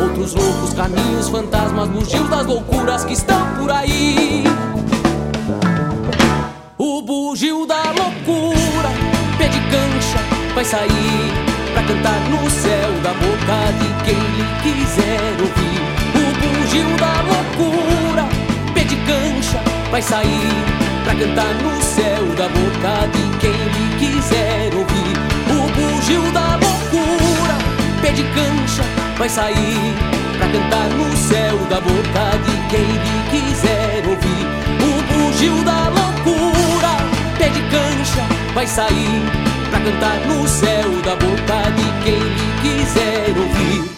[0.00, 4.44] Outros loucos caminhos, fantasmas, bugios das loucuras que estão por aí.
[6.78, 8.90] O bugio da loucura,
[9.38, 10.18] pé de cancha
[10.54, 15.75] vai sair pra cantar no céu da boca de quem lhe quiser ouvir.
[19.96, 20.50] Vai sair
[21.04, 25.16] pra cantar no céu da boca de quem lhe quiser ouvir.
[25.48, 27.56] O bugio da loucura,
[28.02, 28.82] pé de cancha,
[29.16, 29.94] vai sair
[30.36, 34.44] pra cantar no céu da boca de quem lhe quiser ouvir.
[34.84, 36.92] O bugio da loucura,
[37.38, 39.22] pé de cancha, vai sair
[39.70, 43.90] Pra cantar no céu da boca de quem lhe quiser ouvir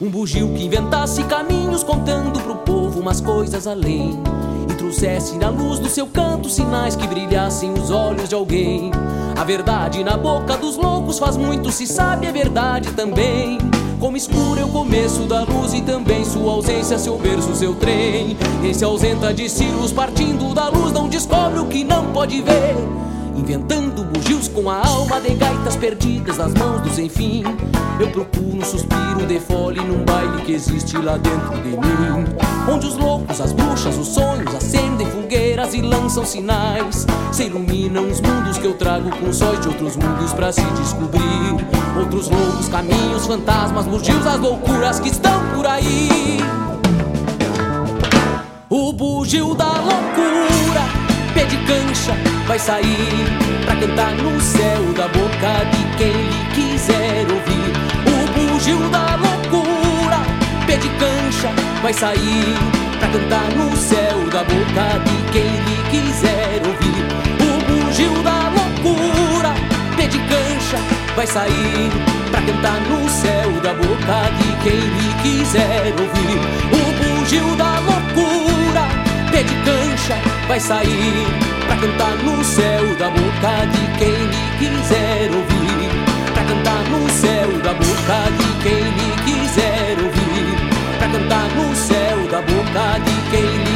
[0.00, 4.22] Um bugio que inventasse caminhos contando pro povo umas coisas além
[4.76, 8.90] trouxesse na luz do seu canto sinais que brilhassem os olhos de alguém
[9.36, 13.58] A verdade na boca dos loucos faz muito, se sabe é verdade também
[13.98, 18.36] como escuro é o começo da luz e também sua ausência, seu berço, seu trem.
[18.60, 22.76] Quem se ausenta de silos partindo da luz não descobre o que não pode ver.
[23.34, 27.42] Inventando bugios com a alma de gaitas perdidas nas mãos dos enfim.
[27.98, 32.45] Eu procuro um suspiro de fole num baile que existe lá dentro de mim.
[32.68, 37.06] Onde os loucos, as bruxas, os sonhos acendem fogueiras e lançam sinais.
[37.32, 41.66] Se iluminam os mundos que eu trago com sóis de outros mundos para se descobrir.
[41.98, 46.38] Outros loucos caminhos, fantasmas, bugios, as loucuras que estão por aí.
[48.68, 51.06] O bugio da loucura
[51.36, 52.14] pé de cancha
[52.46, 53.26] vai sair
[53.66, 56.25] pra cantar no céu da boca de quem
[61.86, 62.56] vai sair
[62.98, 67.04] pra cantar no céu da boca de quem lhe quiser ouvir.
[67.46, 69.54] O bugio da loucura,
[69.96, 70.78] pé de cancha
[71.14, 71.90] vai sair
[72.32, 76.40] pra cantar no céu da boca de quem lhe quiser ouvir.
[76.74, 78.88] O bugio da loucura,
[79.30, 80.16] pé de cancha
[80.48, 81.24] vai sair
[81.68, 85.90] pra cantar no céu da boca de quem lhe quiser ouvir.
[86.34, 90.26] Pra cantar no céu da boca de quem lhe quiser ouvir.
[90.98, 91.75] Pra cantar no
[92.36, 93.75] da boca de quem lhe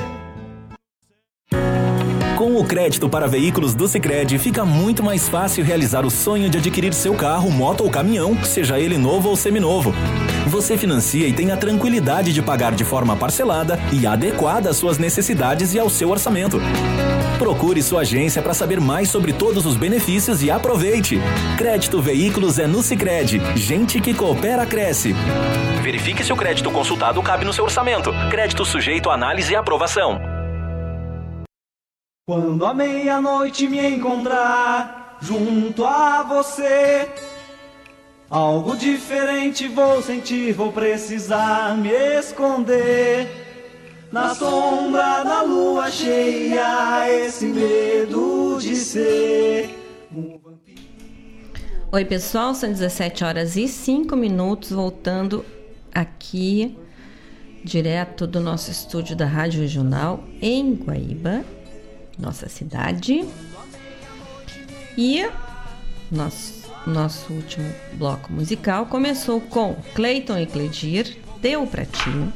[2.41, 6.57] Com o crédito para veículos do Sicredi, fica muito mais fácil realizar o sonho de
[6.57, 9.93] adquirir seu carro, moto ou caminhão, seja ele novo ou seminovo.
[10.47, 14.97] Você financia e tem a tranquilidade de pagar de forma parcelada e adequada às suas
[14.97, 16.59] necessidades e ao seu orçamento.
[17.37, 21.19] Procure sua agência para saber mais sobre todos os benefícios e aproveite.
[21.59, 23.39] Crédito Veículos é no Sicredi.
[23.55, 25.13] Gente que coopera cresce.
[25.83, 28.11] Verifique se o crédito consultado cabe no seu orçamento.
[28.31, 30.30] Crédito sujeito a análise e aprovação.
[32.31, 37.09] Quando a meia-noite me encontrar junto a você,
[38.29, 43.27] algo diferente vou sentir, vou precisar me esconder.
[44.13, 49.69] Na sombra da lua cheia, esse medo de ser.
[51.91, 55.43] Oi, pessoal, são 17 horas e 5 minutos, voltando
[55.93, 56.77] aqui
[57.61, 61.43] direto do nosso estúdio da Rádio Regional em Guaíba,
[62.21, 63.25] nossa cidade.
[64.97, 65.27] E
[66.11, 72.29] nosso, nosso último bloco musical começou com Cleiton e Cledir, Deu Pra Ti,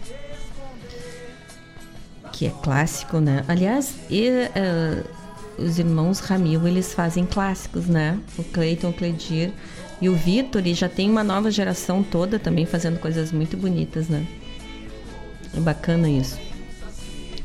[2.32, 3.46] que é clássico, né?
[3.48, 8.20] Aliás, e, uh, os irmãos Ramil, eles fazem clássicos, né?
[8.38, 9.52] O Cleiton, o Cledir
[10.02, 14.10] e o Vitor, e já tem uma nova geração toda também fazendo coisas muito bonitas,
[14.10, 14.26] né?
[15.56, 16.38] É bacana isso.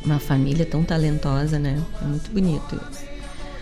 [0.05, 1.81] Uma família tão talentosa, né?
[2.01, 3.11] É muito bonito isso.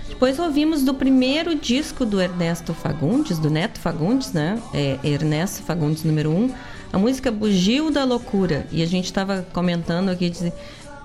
[0.08, 4.60] Depois ouvimos do primeiro disco do Ernesto Fagundes, do Neto Fagundes, né?
[4.74, 6.54] É Ernesto Fagundes número 1, um,
[6.92, 8.66] a música Bugio da Loucura.
[8.72, 10.32] E a gente estava comentando aqui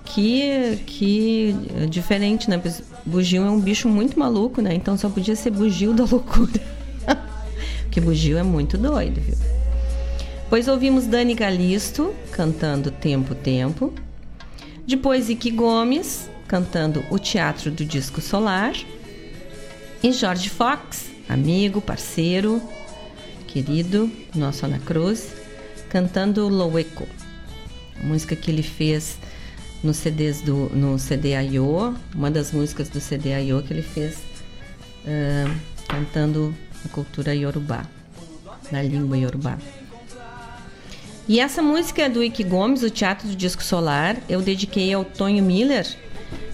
[0.05, 1.55] que, que
[1.89, 2.61] diferente, né?
[3.05, 4.73] Bugio é um bicho muito maluco, né?
[4.73, 6.61] Então só podia ser Bugio da Loucura.
[7.84, 9.36] Porque Bugio é muito doido, viu?
[10.43, 13.93] Depois ouvimos Dani Galisto cantando Tempo, Tempo.
[14.86, 18.73] Depois Ike Gomes cantando O Teatro do Disco Solar.
[20.03, 22.61] E Jorge Fox, amigo, parceiro,
[23.47, 25.29] querido, nosso Ana Cruz,
[25.89, 27.07] cantando Loeco.
[28.03, 29.17] Música que ele fez
[29.81, 33.63] no, CDs do, no CD I.O., uma das músicas do CD I.O.
[33.63, 34.17] que ele fez
[35.05, 35.55] uh,
[35.88, 36.53] cantando
[36.84, 37.86] a cultura Yorubá,
[38.71, 39.57] na língua Yorubá.
[41.28, 45.05] E essa música é do Ike Gomes, o Teatro do Disco Solar, eu dediquei ao
[45.05, 45.88] Tonho Miller,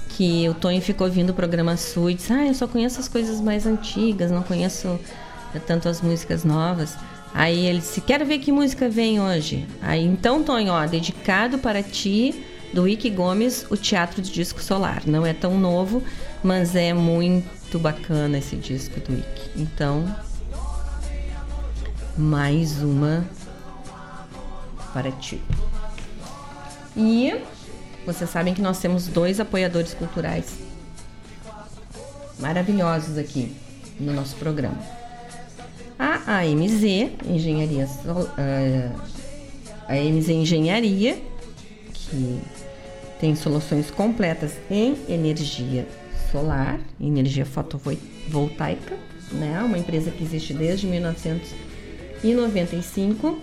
[0.09, 3.07] que o Tonho ficou ouvindo o programa Sul e disse, ah, eu só conheço as
[3.07, 4.99] coisas mais antigas, não conheço
[5.65, 6.95] tanto as músicas novas.
[7.34, 9.65] Aí ele disse, quero ver que música vem hoje.
[9.82, 15.01] Aí, então, Tonho, ó, dedicado para ti, do Ike Gomes, o Teatro do Disco Solar.
[15.07, 16.03] Não é tão novo,
[16.43, 19.49] mas é muito bacana esse disco do Ike.
[19.55, 20.05] Então,
[22.15, 23.26] mais uma
[24.93, 25.41] para ti.
[26.95, 27.33] E
[28.05, 30.53] vocês sabem que nós temos dois apoiadores culturais
[32.39, 33.55] maravilhosos aqui
[33.99, 34.77] no nosso programa.
[35.97, 36.83] A AMZ,
[37.27, 37.87] Engenharia,
[39.87, 41.17] a AMZ Engenharia,
[41.93, 42.39] que
[43.19, 45.85] tem soluções completas em energia
[46.31, 48.95] solar, energia fotovoltaica,
[49.33, 49.61] né?
[49.61, 53.38] Uma empresa que existe desde 1995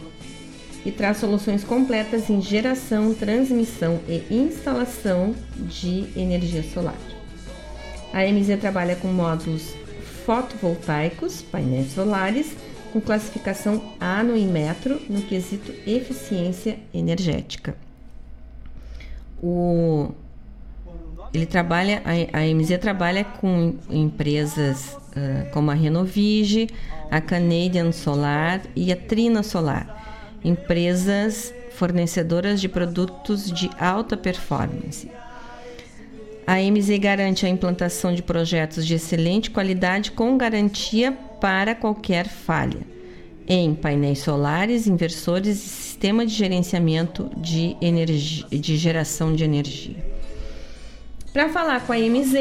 [0.87, 6.95] e traz soluções completas em geração, transmissão e instalação de energia solar.
[8.13, 9.75] A MZ trabalha com módulos
[10.25, 12.57] fotovoltaicos, painéis solares,
[12.93, 17.77] com classificação A no Inmetro no quesito eficiência energética.
[19.43, 20.13] O,
[21.35, 26.69] ele trabalha, a, a MZ trabalha com empresas uh, como a Renovige,
[27.11, 30.06] a Canadian Solar e a Trina Solar,
[30.47, 35.11] empresas fornecedoras de produtos de alta performance.
[36.47, 42.97] A MZ garante a implantação de projetos de excelente qualidade com garantia para qualquer falha
[43.49, 49.97] em painéis solares, inversores e sistema de gerenciamento de, energia, de geração de energia.
[51.33, 52.35] Para falar com a MZ,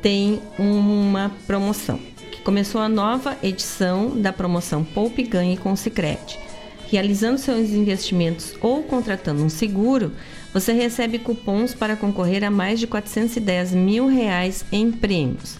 [0.00, 1.98] tem uma promoção,
[2.30, 6.51] que começou a nova edição da promoção Poupe Ganhe com o Cicred
[6.92, 10.12] realizando seus investimentos ou contratando um seguro,
[10.52, 15.56] você recebe cupons para concorrer a mais de 410 mil reais em prêmios.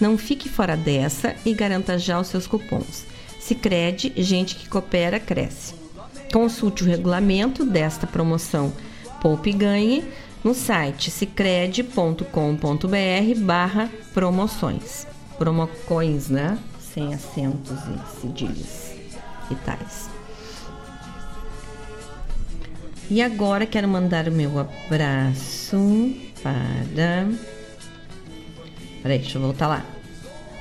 [0.00, 3.04] Não fique fora dessa e garanta já os seus cupons.
[3.38, 5.74] Se crede, gente que coopera, cresce.
[6.32, 8.72] Consulte o regulamento desta promoção
[9.20, 10.04] Poupe e Ganhe
[10.42, 12.26] no site cicred.com.br
[13.38, 15.06] barra promoções.
[15.38, 16.58] Promocoins, né?
[16.80, 18.96] Sem acentos e cedilhas
[19.48, 20.11] e tais.
[23.12, 27.28] E agora quero mandar o meu abraço para.
[29.02, 29.84] Peraí, deixa eu voltar lá.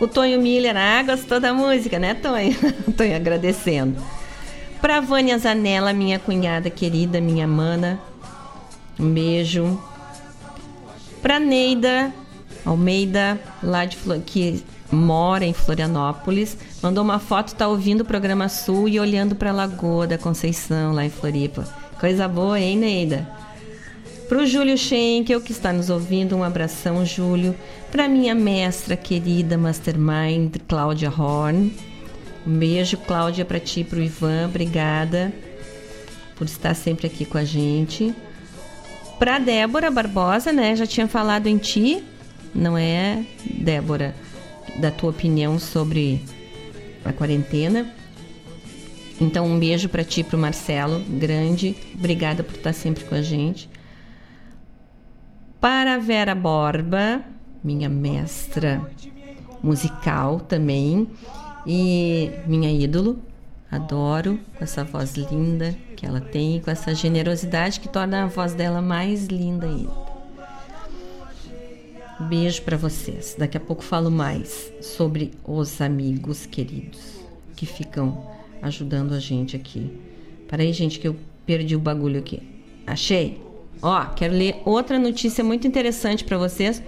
[0.02, 2.54] O Tonho Miller, ah, gostou da música, né, Tonho?
[2.98, 4.04] Tonho agradecendo.
[4.82, 7.98] Pra Vânia Zanella, minha cunhada querida, minha mana.
[9.00, 9.82] Um beijo.
[11.22, 12.12] Pra Neida
[12.66, 13.96] Almeida, lá de
[14.26, 14.62] que
[14.92, 19.54] mora em Florianópolis, mandou uma foto, tá ouvindo o programa Sul e olhando para a
[19.54, 21.81] Lagoa da Conceição, lá em Floripa.
[22.02, 23.30] Coisa boa, hein, Neida?
[24.28, 27.56] Pro Júlio Schenkel, que está nos ouvindo, um abração, Júlio.
[27.92, 31.72] Pra minha mestra querida Mastermind, Cláudia Horn.
[32.48, 34.48] Um beijo, Cláudia, para ti pro Ivan.
[34.48, 35.32] Obrigada
[36.36, 38.16] por estar sempre aqui com a gente.
[39.20, 40.76] Pra Débora Barbosa, né?
[40.76, 42.04] Já tinha falado em ti,
[42.52, 44.16] não é, Débora?
[44.80, 46.20] Da tua opinião sobre
[47.06, 48.01] a quarentena.
[49.22, 51.76] Então, um beijo para ti, para o Marcelo, grande.
[51.94, 53.70] Obrigada por estar sempre com a gente.
[55.60, 57.24] Para a Vera Borba,
[57.64, 58.82] minha mestra
[59.62, 61.08] musical também.
[61.68, 63.20] E minha ídolo,
[63.72, 68.56] adoro com essa voz linda que ela tem, com essa generosidade que torna a voz
[68.56, 70.12] dela mais linda ainda.
[72.22, 73.36] Beijo para vocês.
[73.38, 77.20] Daqui a pouco falo mais sobre os amigos queridos
[77.56, 79.92] que ficam ajudando a gente aqui.
[80.48, 81.16] Peraí, gente, que eu
[81.46, 82.42] perdi o bagulho aqui.
[82.86, 83.42] Achei.
[83.82, 86.82] Ó, quero ler outra notícia muito interessante para vocês.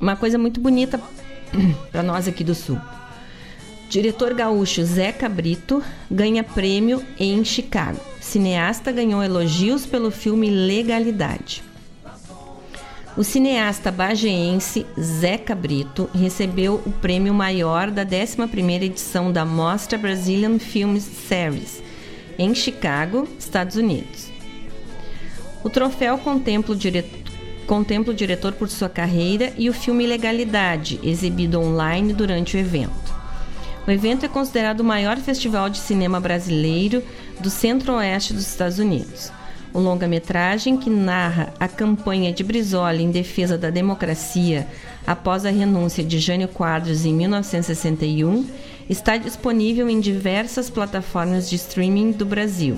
[0.00, 1.00] Uma coisa muito bonita
[1.90, 2.78] para nós aqui do Sul.
[3.88, 8.00] Diretor gaúcho Zé Cabrito ganha prêmio em Chicago.
[8.20, 11.62] Cineasta ganhou elogios pelo filme Legalidade.
[13.14, 20.58] O cineasta bageense Zeca Brito recebeu o prêmio maior da 11ª edição da Mostra Brazilian
[20.58, 21.82] Film Series,
[22.38, 24.30] em Chicago, Estados Unidos.
[25.62, 26.78] O troféu contempla o,
[27.66, 33.12] contempla o diretor por sua carreira e o filme Legalidade, exibido online durante o evento.
[33.86, 37.02] O evento é considerado o maior festival de cinema brasileiro
[37.40, 39.30] do centro-oeste dos Estados Unidos.
[39.74, 44.66] O longa-metragem, que narra a campanha de Brizola em defesa da democracia
[45.06, 48.46] após a renúncia de Jânio Quadros em 1961,
[48.88, 52.76] está disponível em diversas plataformas de streaming do Brasil,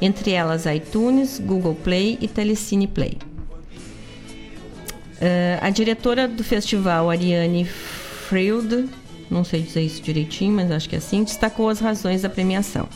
[0.00, 3.18] entre elas iTunes, Google Play e Telecine Play.
[5.20, 8.88] Uh, a diretora do festival, Ariane Freud,
[9.28, 12.88] não sei dizer isso direitinho, mas acho que é assim, destacou as razões da premiação.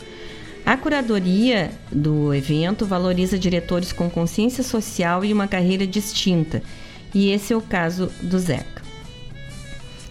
[0.65, 6.63] A curadoria do evento valoriza diretores com consciência social e uma carreira distinta,
[7.13, 8.81] e esse é o caso do Zeca.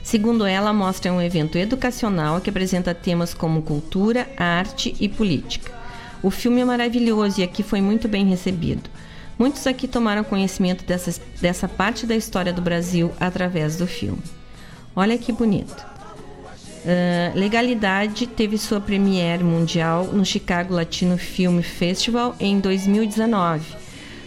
[0.03, 5.09] Segundo ela, a mostra é um evento educacional que apresenta temas como cultura, arte e
[5.09, 5.73] política.
[6.23, 8.91] O filme é maravilhoso e aqui foi muito bem recebido.
[9.39, 14.23] Muitos aqui tomaram conhecimento dessa, dessa parte da história do Brasil através do filme.
[14.95, 15.92] Olha que bonito.
[16.85, 23.65] Uh, Legalidade teve sua premiere mundial no Chicago Latino Film Festival em 2019.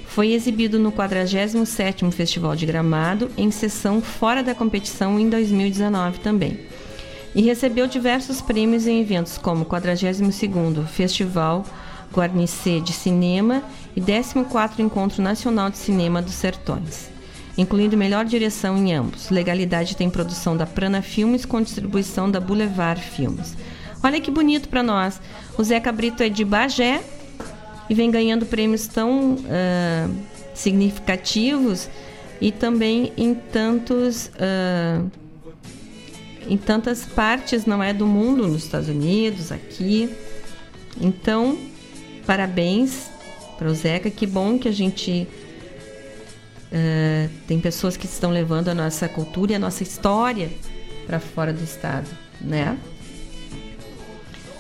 [0.07, 6.61] Foi exibido no 47º Festival de Gramado, em sessão fora da competição em 2019 também.
[7.35, 11.65] E recebeu diversos prêmios em eventos como 42º Festival
[12.13, 13.61] Guarnicê de Cinema
[13.93, 17.14] e 14º Encontro Nacional de Cinema dos Sertões
[17.57, 19.29] incluindo melhor direção em ambos.
[19.29, 23.55] Legalidade tem produção da Prana Filmes com distribuição da Boulevard Filmes.
[24.03, 25.19] Olha que bonito para nós.
[25.57, 27.01] O Zé Cabrito é de Bagé
[27.89, 30.15] e vem ganhando prêmios tão uh,
[30.53, 31.89] significativos
[32.41, 35.09] e também em tantos uh,
[36.47, 40.09] em tantas partes não é do mundo nos Estados Unidos aqui
[41.01, 41.57] então
[42.25, 43.07] parabéns
[43.57, 45.27] para o Zeca que bom que a gente
[46.71, 50.49] Uh, tem pessoas que estão levando a nossa cultura e a nossa história
[51.05, 52.07] para fora do estado,
[52.41, 52.77] né?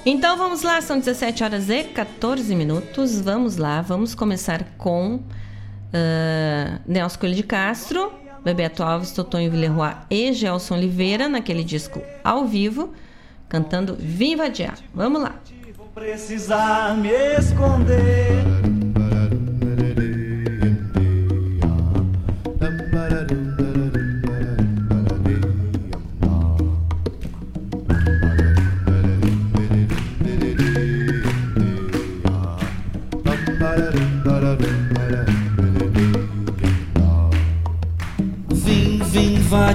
[0.05, 3.19] Então vamos lá, são 17 horas e 14 minutos.
[3.19, 8.13] Vamos lá, vamos começar com uh, Nelson Coelho de Castro,
[8.43, 12.93] Bebeto Alves, Totonho Villeroy e Gelson Oliveira, naquele disco ao vivo,
[13.49, 14.75] cantando Viva Dia.
[14.93, 15.39] Vamos lá.
[15.75, 17.09] Vou precisar me
[17.39, 18.84] esconder.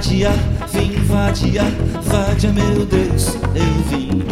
[0.00, 0.32] Vadiar,
[0.72, 1.70] vim vadiar,
[2.04, 4.22] vadia meu Deus, eu vim.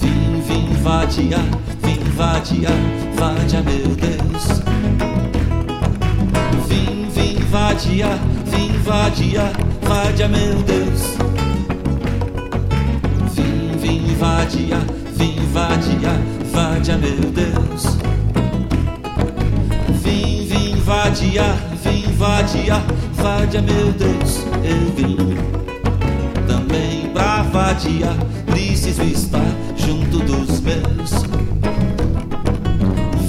[0.00, 1.44] Vim, vim vadiar,
[1.82, 2.72] vim vadiar,
[3.16, 4.62] vadia meu Deus.
[6.68, 9.52] Vim, vim vadiar, vim vadiar,
[9.82, 11.18] vadia meu Deus.
[13.34, 14.86] Vim, vim vadiar,
[15.16, 16.18] vim vadiar,
[16.50, 17.98] vadia meu Deus.
[20.02, 22.82] Vim, vim vadiar, vim vadiar
[23.22, 25.16] vadia, meu Deus, eu vim
[26.46, 28.16] também pra vadiar.
[28.46, 31.22] Preciso estar junto dos meus.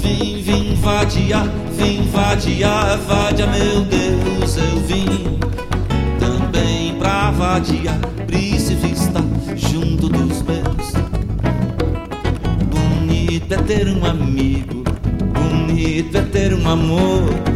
[0.02, 1.46] Vim, vim vadiar,
[1.76, 5.38] vim vadiar, vadia, meu Deus, eu vim
[6.18, 7.98] também pra vadiar.
[8.26, 9.24] Preciso estar
[9.56, 10.92] junto dos meus.
[12.70, 14.84] Bonito é ter um amigo,
[15.34, 17.51] bonito é ter um amor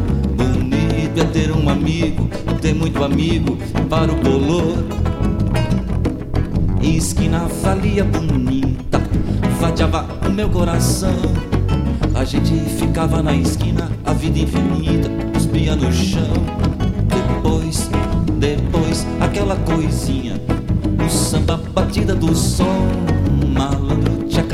[1.20, 2.28] é ter um amigo,
[2.60, 3.56] ter muito amigo
[3.88, 4.84] para o bolor.
[6.82, 9.00] Esquina valia bonita,
[9.58, 11.16] vadiava o meu coração.
[12.14, 16.32] A gente ficava na esquina, a vida infinita, cuspia no chão.
[17.08, 17.90] Depois,
[18.38, 20.40] depois, aquela coisinha,
[21.04, 22.88] o samba batida do som.
[23.54, 24.44] Malandro, tinha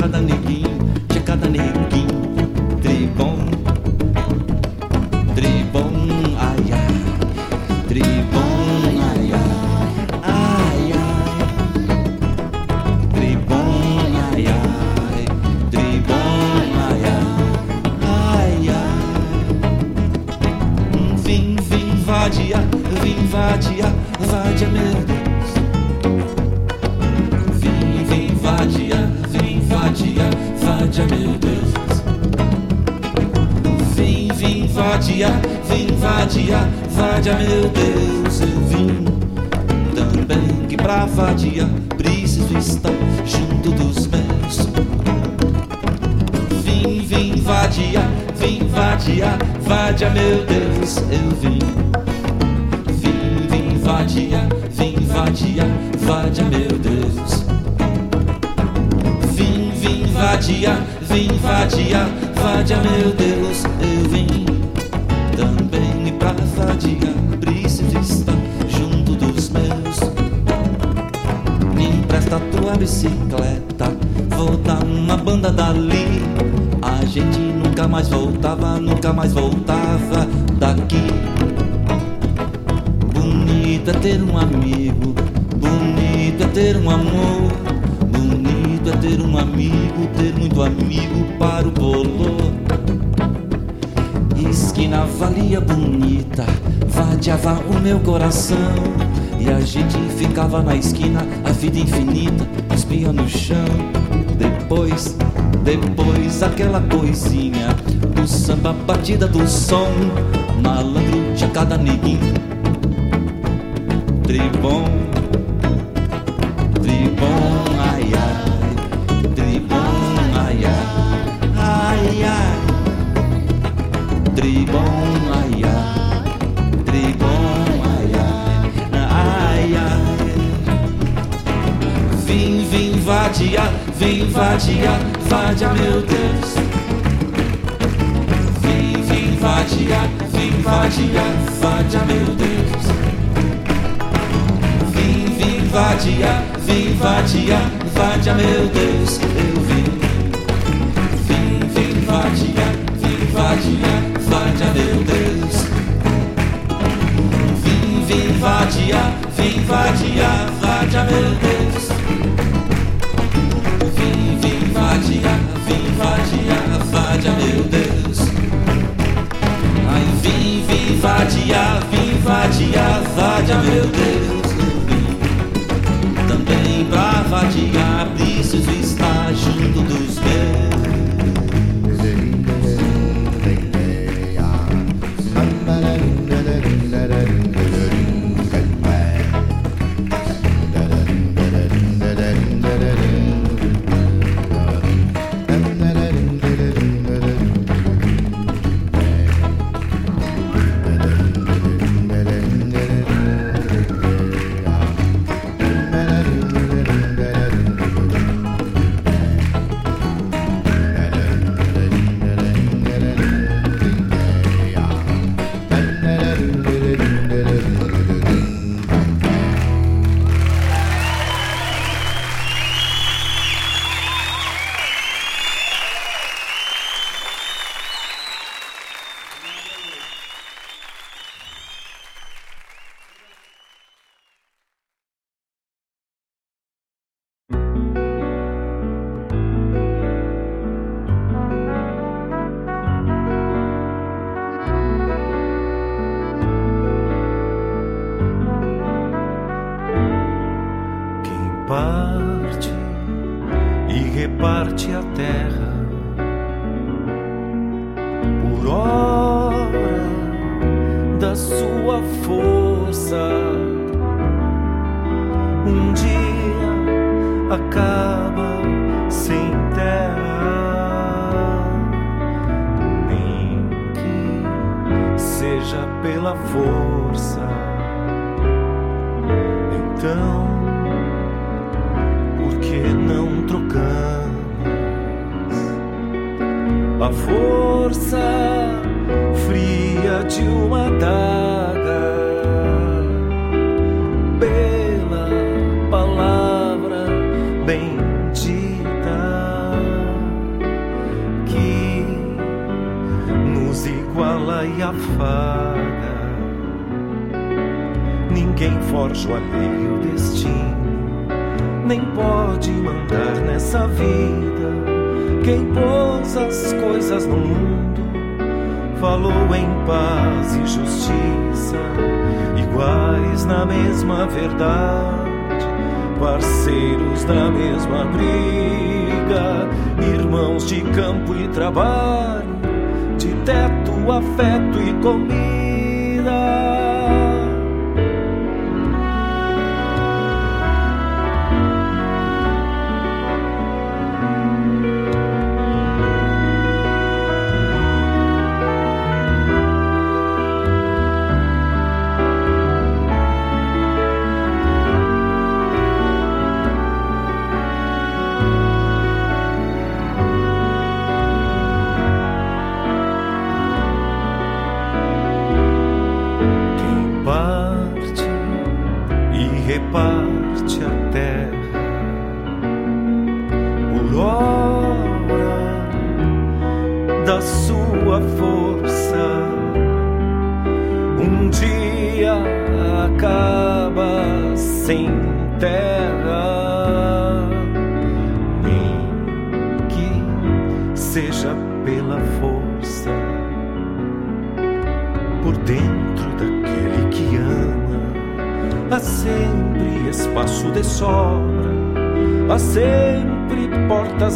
[109.73, 110.32] batida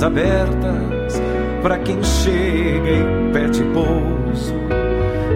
[0.08, 1.22] abertas
[1.62, 4.56] para quem chega e pede pouso.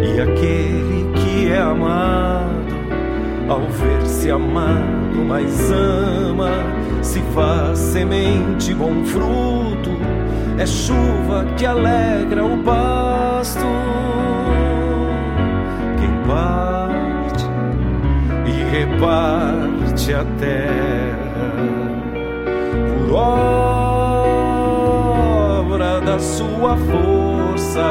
[0.02, 2.74] E aquele que é amado,
[3.50, 6.50] ao ver-se amado, mais ama,
[7.02, 9.92] se faz semente, bom fruto,
[10.58, 13.66] é chuva que alegra o pasto.
[16.00, 17.46] Quem parte
[18.48, 21.91] e reparte a terra
[23.14, 24.22] hora
[26.02, 27.86] da sua força.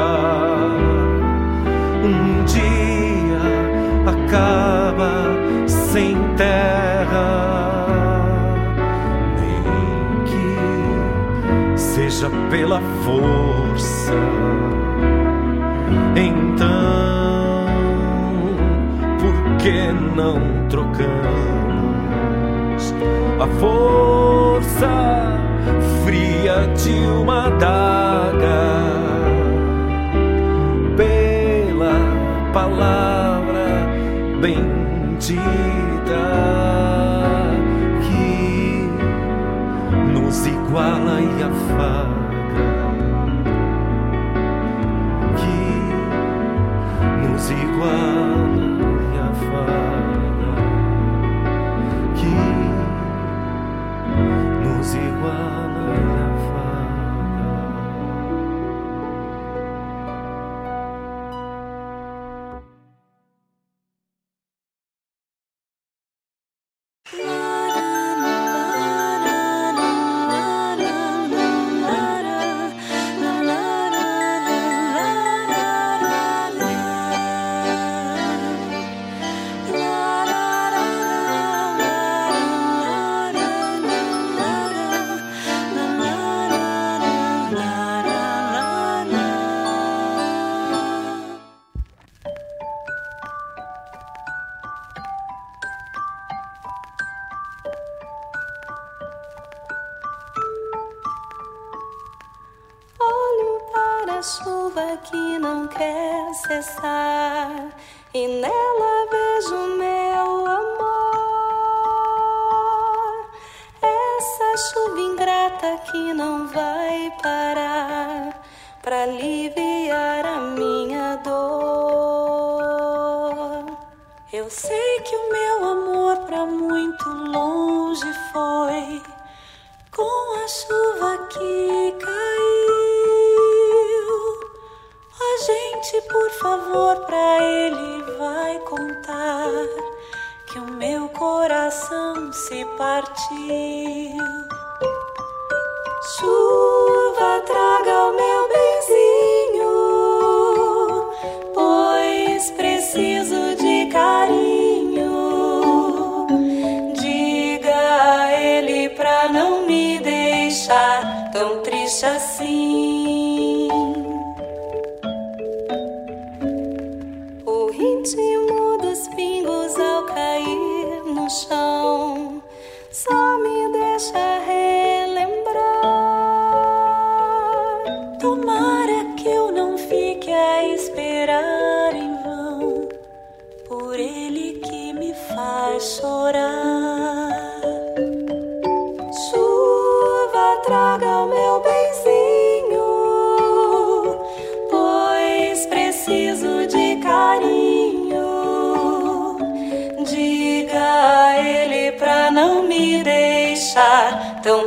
[2.03, 3.39] Um dia
[4.07, 5.11] acaba
[5.67, 7.27] sem terra,
[9.39, 9.63] nem
[10.25, 14.13] que seja pela força.
[16.15, 17.65] Então,
[19.19, 21.60] por que não trocamos
[23.41, 24.41] a força?
[26.03, 28.61] fria de uma daga
[30.97, 31.99] pela
[32.53, 33.87] palavra
[34.41, 35.41] bendita
[38.03, 38.89] que
[40.13, 41.00] nos iguala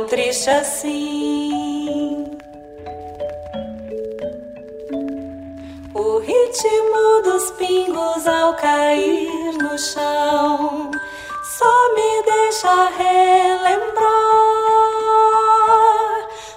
[0.07, 2.25] triste assim.
[5.93, 10.91] O ritmo dos pingos ao cair no chão
[11.43, 14.05] só me deixa relembrar.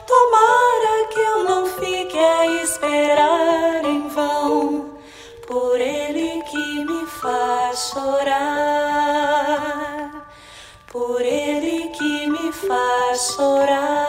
[0.07, 4.91] Tomara que eu não fique a esperar em vão
[5.47, 8.88] por ele que me faz chorar,
[12.69, 12.79] que me
[13.39, 14.08] faz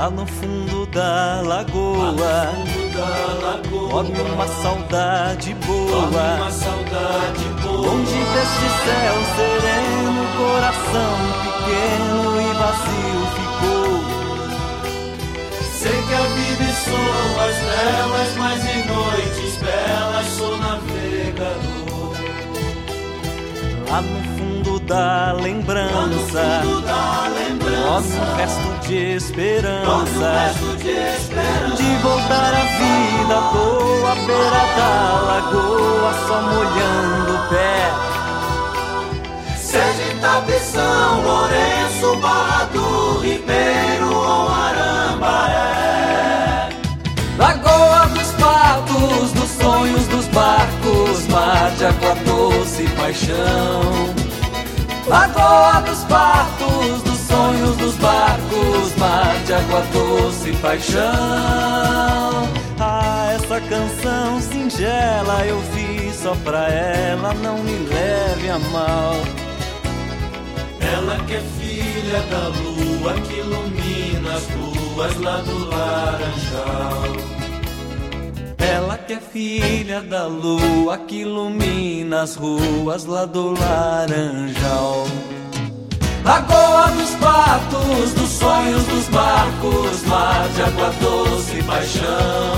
[0.00, 2.14] lá no fundo da lagoa.
[3.90, 6.08] Dorme uma saudade boa.
[6.48, 7.44] onde.
[7.68, 11.12] Longe deste céu sereno, coração
[11.42, 13.92] pequeno e vazio ficou.
[15.80, 22.16] Sei que a vida e suas velas, mas em noites belas sou navegador.
[23.90, 30.52] Lá no fundo da lembrança, lá no fundo da lembrança, resto de esperança.
[31.76, 34.92] De voltar à vida boa, beira da
[35.28, 37.78] lagoa, só molhando o pé.
[39.56, 45.60] Seja Tapição, Lourenço, Barra do Ribeiro ou Arambaré.
[47.38, 53.82] Lagoa dos patos, dos sonhos dos barcos, mar de água doce e paixão.
[55.06, 57.09] Lagoa dos patos,
[57.76, 61.00] dos barcos, mar de água doce paixão.
[62.78, 69.14] Ah, essa canção singela eu fiz só pra ela, não me leve a mal.
[70.80, 77.02] Ela que é filha da lua que ilumina as ruas lá do Laranjal.
[78.58, 85.06] Ela que é filha da lua que ilumina as ruas lá do Laranjal.
[86.30, 92.54] Lagoa dos patos, dos sonhos dos barcos, mar de água doce e paixão.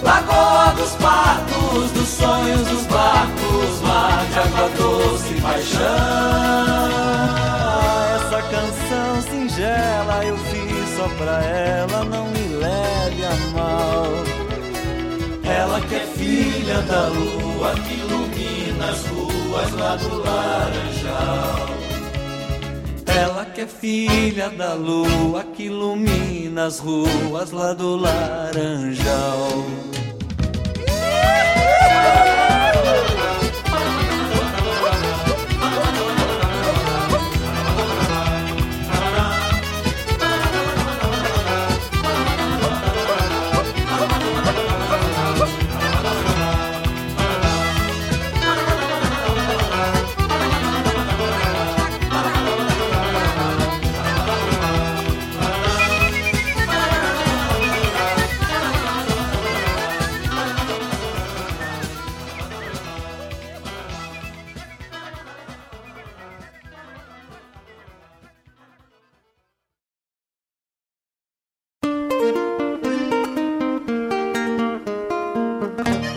[0.00, 5.82] Lagoa dos patos, dos sonhos dos barcos, mar de água doce e paixão.
[8.14, 14.06] Essa canção singela eu fiz só pra ela, não me leve a mal.
[15.42, 21.83] Ela que é filha da lua que ilumina as ruas lá do Laranjal.
[23.16, 29.64] Ela que é filha da lua que ilumina as ruas lá do Laranjal.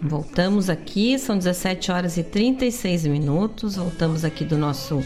[0.00, 3.76] Voltamos aqui, são 17 horas e 36 minutos.
[3.76, 5.02] Voltamos aqui do nosso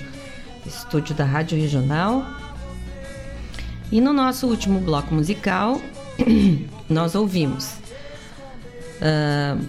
[0.66, 2.26] estúdio da Rádio Regional.
[3.90, 5.80] E no nosso último bloco musical,
[6.88, 7.74] nós ouvimos
[9.00, 9.64] uh,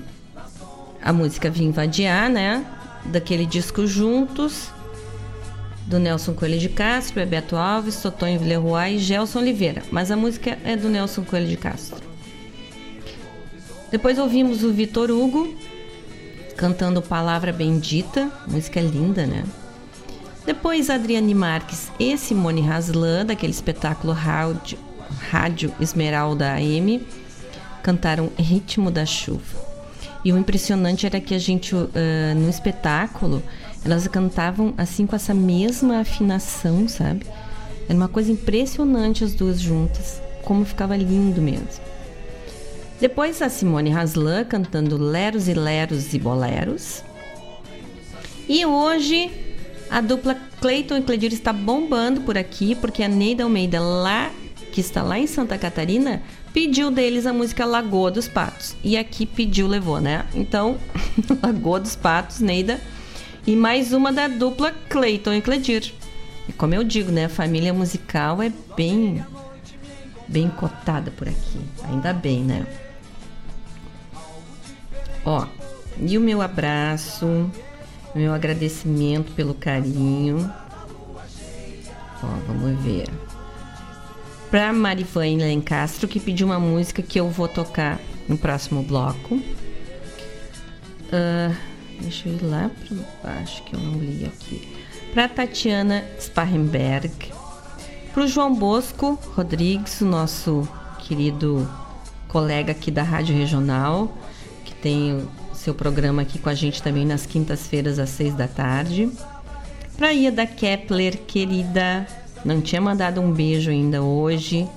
[1.01, 2.65] a música Vim Vadiar, né?
[3.05, 4.69] Daquele disco Juntos,
[5.87, 9.83] do Nelson Coelho de Castro, Bebeto Alves, Totonho Villeroy e Gelson Oliveira.
[9.89, 12.12] Mas a música é do Nelson Coelho de Castro.
[13.94, 15.56] Depois ouvimos o Vitor Hugo
[16.57, 19.44] cantando Palavra Bendita, música linda, né?
[20.48, 24.80] Depois Adriane Marques e Simone Haslan, daquele espetáculo Rádio,
[25.30, 27.06] Rádio Esmeralda AM,
[27.84, 29.61] cantaram Ritmo da Chuva.
[30.26, 31.88] E o impressionante era que a gente, uh,
[32.36, 33.44] no espetáculo,
[33.86, 37.28] Elas cantavam assim com essa mesma afinação, sabe?
[37.88, 41.93] Era uma coisa impressionante as duas juntas, como ficava lindo mesmo.
[43.03, 47.03] Depois a Simone Haslan cantando Leros e Leros e Boleros.
[48.47, 49.30] E hoje
[49.89, 54.31] a dupla Cleiton e Cledir está bombando por aqui, porque a Neida Almeida, lá,
[54.71, 56.23] que está lá em Santa Catarina,
[56.53, 58.73] pediu deles a música Lagoa dos Patos.
[58.81, 60.25] E aqui pediu, levou, né?
[60.34, 60.77] Então,
[61.43, 62.80] Lagoa dos Patos, Neida.
[63.45, 65.93] E mais uma da dupla Cleiton e Cledir.
[66.47, 67.25] E como eu digo, né?
[67.25, 69.21] A família musical é bem,
[70.25, 71.59] bem cotada por aqui.
[71.89, 72.65] Ainda bem, né?
[75.25, 75.47] Ó,
[75.99, 77.49] e o meu abraço,
[78.13, 80.51] meu agradecimento pelo carinho.
[82.21, 83.07] Ó, vamos ver.
[84.49, 89.35] Pra Marivane Lencastro, que pediu uma música que eu vou tocar no próximo bloco.
[91.05, 91.55] Uh,
[91.99, 94.75] deixa eu ir lá para baixo que eu não li aqui.
[95.13, 97.31] Pra Tatiana Sparrenberg.
[98.13, 100.67] Pro João Bosco Rodrigues, o nosso
[100.99, 101.67] querido
[102.27, 104.15] colega aqui da Rádio Regional
[104.84, 109.10] tem o seu programa aqui com a gente também nas quintas-feiras às seis da tarde.
[109.95, 112.05] Pra Ieda Kepler, querida,
[112.43, 114.68] não tinha mandado um beijo ainda hoje.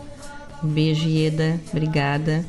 [0.63, 2.45] Um beijo, Ieda, obrigada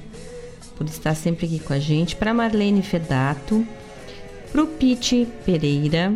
[0.78, 2.16] por estar sempre aqui com a gente.
[2.16, 3.66] Para Marlene Fedato,
[4.52, 6.14] pro Pete Pereira,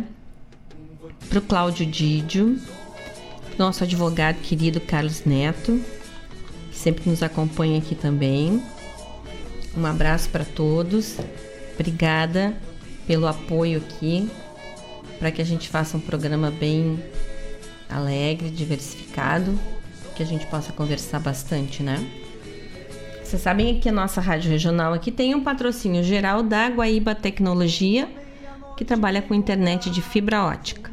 [1.28, 2.56] pro Cláudio Didio,
[3.48, 5.80] pro nosso advogado querido Carlos Neto,
[6.70, 8.62] que sempre nos acompanha aqui também.
[9.76, 11.16] Um abraço para todos.
[11.74, 12.54] Obrigada
[13.06, 14.30] pelo apoio aqui
[15.18, 17.02] para que a gente faça um programa bem
[17.88, 19.58] alegre, diversificado,
[20.14, 22.04] que a gente possa conversar bastante, né?
[23.22, 28.08] Vocês sabem que a nossa rádio regional aqui tem um patrocínio geral da Guaíba Tecnologia,
[28.76, 30.90] que trabalha com internet de fibra ótica.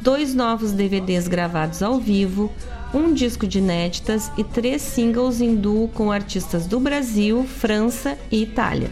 [0.00, 2.50] dois novos DVDs gravados ao vivo,
[2.94, 8.44] um disco de inéditas e três singles em duo com artistas do Brasil, França e
[8.44, 8.90] Itália.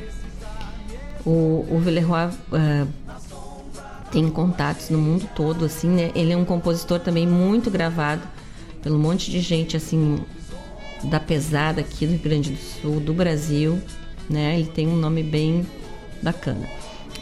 [1.24, 3.05] O, o Villeroy uh,
[4.10, 6.10] tem contatos no mundo todo, assim, né?
[6.14, 8.22] Ele é um compositor também muito gravado
[8.82, 10.18] pelo monte de gente, assim,
[11.04, 13.80] da pesada aqui do Rio Grande do Sul, do Brasil,
[14.28, 14.58] né?
[14.58, 15.66] Ele tem um nome bem
[16.22, 16.66] bacana.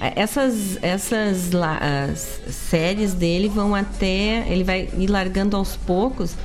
[0.01, 4.47] É, essas, essas as séries dele vão até.
[4.49, 6.37] Ele vai ir largando aos poucos.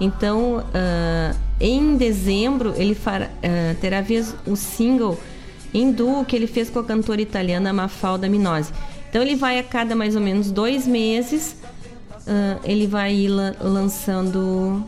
[0.00, 5.18] Então, uh, em dezembro, ele fará, uh, terá vez o single
[5.94, 8.72] duo que ele fez com a cantora italiana Mafalda Minosi.
[9.08, 11.56] Então ele vai a cada mais ou menos dois meses,
[12.26, 14.84] uh, ele vai ir lançando.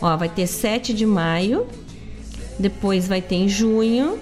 [0.00, 1.66] Ó, vai ter 7 de maio,
[2.58, 4.18] depois vai ter em junho,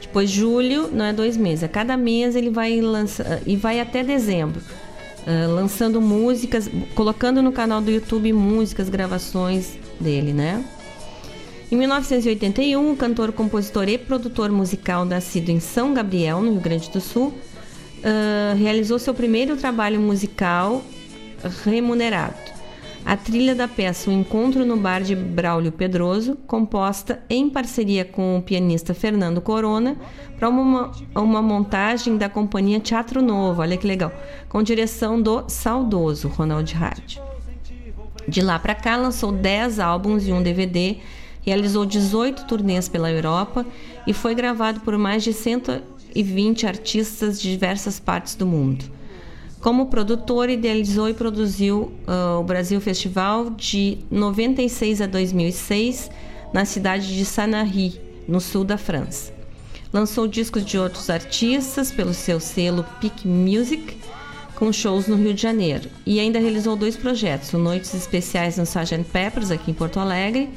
[0.00, 4.02] depois julho, não é dois meses, a cada mês ele vai lançar e vai até
[4.02, 4.60] dezembro.
[5.26, 10.64] Uh, lançando músicas, colocando no canal do YouTube músicas, gravações dele, né?
[11.70, 16.90] Em 1981, o cantor, compositor e produtor musical nascido em São Gabriel, no Rio Grande
[16.90, 17.32] do Sul,
[18.02, 20.82] uh, realizou seu primeiro trabalho musical
[21.64, 22.52] remunerado.
[23.04, 28.38] A trilha da peça O Encontro no Bar de Braulio Pedroso, composta em parceria com
[28.38, 29.96] o pianista Fernando Corona,
[30.38, 34.12] para uma, uma montagem da companhia Teatro Novo, olha que legal,
[34.48, 37.18] com direção do saudoso Ronald Hard.
[38.28, 40.98] De lá para cá, lançou 10 álbuns e um DVD,
[41.42, 43.66] realizou 18 turnês pela Europa
[44.06, 45.32] e foi gravado por mais de
[46.14, 48.84] 120 artistas de diversas partes do mundo.
[49.60, 56.10] Como produtor, idealizou e produziu uh, o Brasil Festival de 96 a 2006
[56.52, 59.32] na cidade de Sanary, no sul da França.
[59.92, 63.96] Lançou discos de outros artistas pelo seu selo Peak Music,
[64.56, 65.88] com shows no Rio de Janeiro.
[66.04, 69.04] E ainda realizou dois projetos: o Noites Especiais no Sgt.
[69.12, 70.50] Peppers, aqui em Porto Alegre,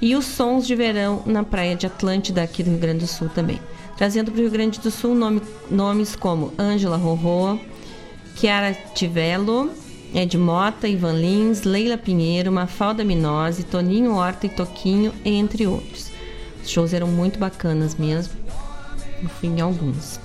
[0.00, 3.28] e os Sons de Verão na Praia de Atlântida, aqui do Rio Grande do Sul
[3.28, 3.60] também.
[3.98, 7.58] Trazendo para o Rio Grande do Sul nome, nomes como Ângela Rorô,
[8.36, 9.72] Chiara Tivello,
[10.14, 16.12] Ed Mota, Ivan Lins, Leila Pinheiro, Mafalda Minose, Toninho Horta e Toquinho, entre outros.
[16.62, 18.34] Os shows eram muito bacanas mesmo.
[19.20, 20.20] Enfim, alguns.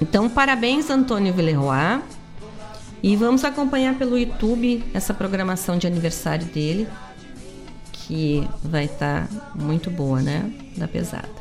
[0.00, 2.00] Então, parabéns, Antônio Villeroy.
[3.02, 6.88] E vamos acompanhar pelo YouTube essa programação de aniversário dele,
[7.92, 10.50] que vai estar tá muito boa, né?
[10.76, 11.39] Da pesada.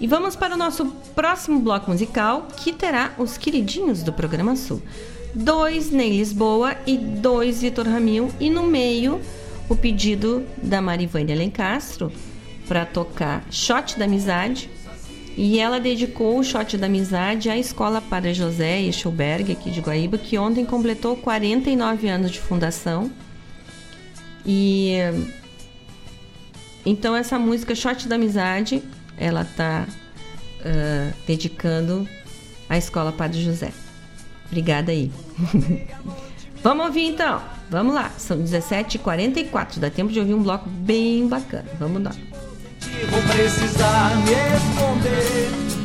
[0.00, 4.82] E vamos para o nosso próximo bloco musical, que terá os queridinhos do programa Sul.
[5.34, 8.30] Dois Ney Lisboa e dois Vitor Ramil.
[8.40, 9.20] E no meio,
[9.68, 12.12] o pedido da Marivânia Lencastro
[12.68, 14.70] para tocar Shot da Amizade.
[15.36, 19.80] E ela dedicou o Shot da Amizade à Escola Padre José e Schulberg, aqui de
[19.80, 23.10] Guaíba, que ontem completou 49 anos de fundação.
[24.44, 24.96] E
[26.84, 28.82] então essa música Shot da Amizade
[29.22, 32.08] ela está uh, dedicando
[32.68, 33.72] à Escola Padre José.
[34.46, 35.12] Obrigada aí.
[36.60, 37.40] Vamos ouvir então.
[37.70, 38.10] Vamos lá.
[38.18, 39.78] São 17h44.
[39.78, 41.68] Dá tempo de ouvir um bloco bem bacana.
[41.78, 42.12] Vamos lá.
[43.10, 45.81] Vou precisar me esconder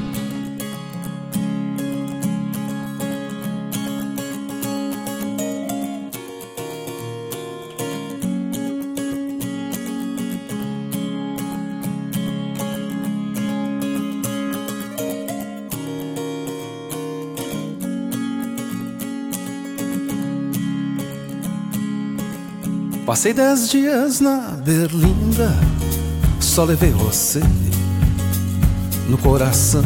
[23.17, 25.51] Passei dez dias na Berlinda,
[26.39, 27.41] só levei você
[29.09, 29.81] no coração.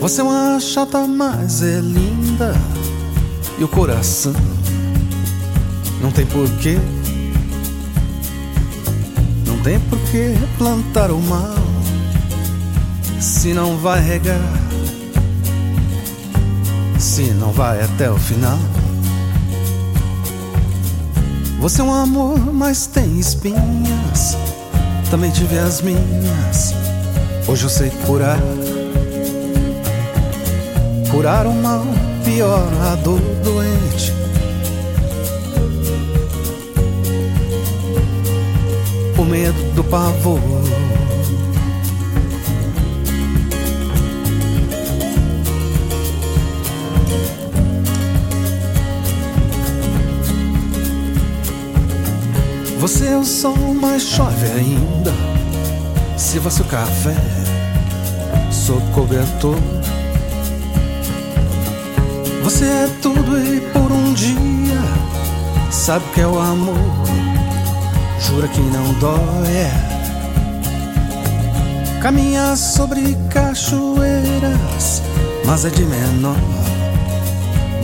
[0.00, 2.52] Você é uma chata, mas é linda,
[3.60, 4.32] e o coração
[6.02, 6.80] não tem porquê.
[9.46, 11.54] Não tem porquê plantar o mal
[13.20, 14.52] se não vai regar,
[16.98, 18.58] se não vai até o final.
[21.60, 24.34] Você é um amor, mas tem espinhas.
[25.10, 26.72] Também tive as minhas.
[27.46, 28.38] Hoje eu sei curar.
[31.10, 31.84] Curar o mal,
[32.24, 34.10] pior a dor doente.
[39.18, 40.40] O medo do pavor
[52.80, 55.12] Você é o sol, mas chove ainda.
[56.16, 57.14] Sirva-se o café,
[58.50, 59.58] sou cobertor.
[62.42, 64.80] Você é tudo e por um dia
[65.70, 66.74] sabe que é o amor.
[68.18, 69.20] Jura que não dói.
[72.00, 75.02] Caminha sobre cachoeiras,
[75.44, 76.36] mas é de menor,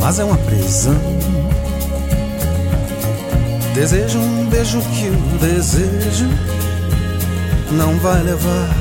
[0.01, 1.15] mas é uma prisão.
[3.77, 6.31] Desejo um beijo que o desejo
[7.73, 8.74] não vai levar.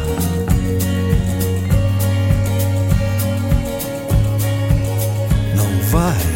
[5.54, 6.35] Não vai,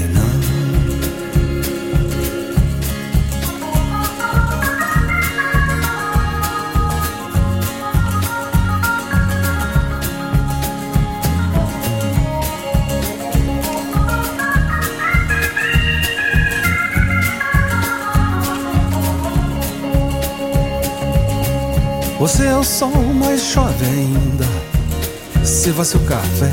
[22.60, 24.45] o sol, mas chove ainda.
[25.45, 26.52] Sirva seu café,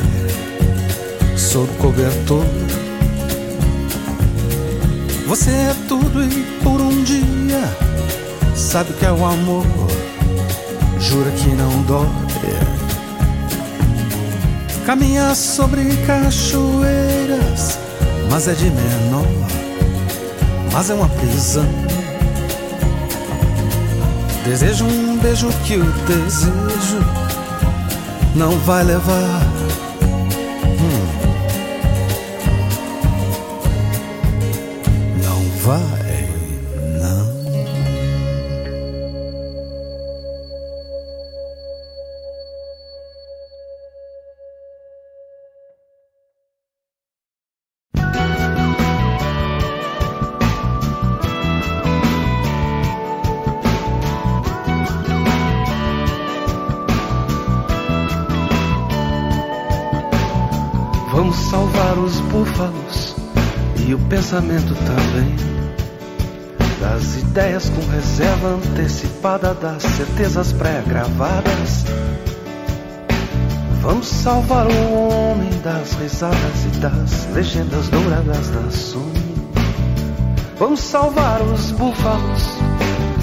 [1.37, 2.45] sob cobertor.
[5.27, 7.63] Você é tudo e por um dia
[8.55, 9.67] sabe o que é o amor.
[11.01, 12.09] Jura que não dói.
[14.85, 17.77] Caminha sobre cachoeiras,
[18.31, 19.27] mas é de menor,
[20.73, 21.69] mas é uma prisão.
[24.47, 27.01] Desejo um beijo que o desejo
[28.37, 29.46] não vai levar.
[64.37, 65.37] Pensamento também.
[66.81, 71.85] Das ideias com reserva antecipada, das certezas pré-gravadas.
[73.81, 79.25] Vamos salvar o homem das risadas e das legendas douradas da Sony.
[80.59, 82.43] Vamos salvar os búfalos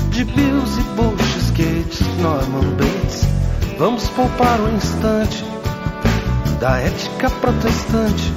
[0.09, 3.27] de Bills e Bush, Gates, Norman Bates.
[3.77, 5.43] Vamos poupar o instante
[6.59, 8.33] da ética protestante,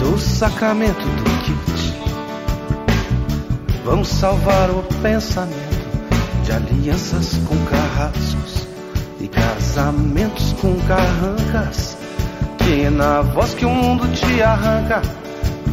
[0.00, 1.27] do sacramento do.
[3.88, 5.88] Vamos salvar o pensamento
[6.44, 8.68] de alianças com carrascos
[9.18, 11.96] e casamentos com carrancas.
[12.58, 15.00] Que na voz que o mundo te arranca,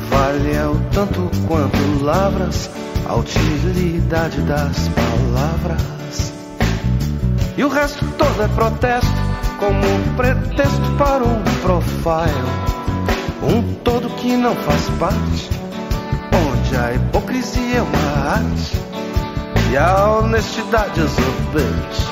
[0.10, 2.70] vale o tanto quanto lavras
[3.06, 6.34] a utilidade das palavras.
[7.58, 9.12] E o resto todo é protesto
[9.60, 12.32] como um pretexto para um profile.
[13.44, 15.50] Um todo que não faz parte,
[16.34, 18.78] onde a hipocrisia é uma arte
[19.72, 22.06] e a honestidade exorbente.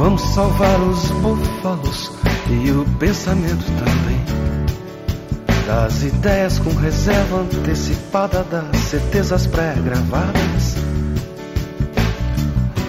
[0.00, 2.10] Vamos salvar os búfalos
[2.48, 4.09] e o pensamento também.
[5.70, 10.74] Das ideias com reserva antecipada, das certezas pré-gravadas.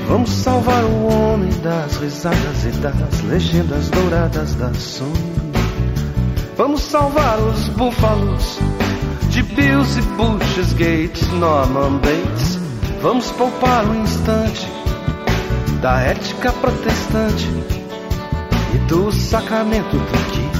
[0.07, 5.13] Vamos salvar o homem das risadas e das legendas douradas da Sony.
[6.57, 8.57] Vamos salvar os búfalos
[9.29, 12.59] de Bills e Bushes, Gates, Norman Bates.
[12.99, 14.67] Vamos poupar o instante
[15.83, 17.47] da ética protestante
[18.73, 20.50] e do sacramento do kit.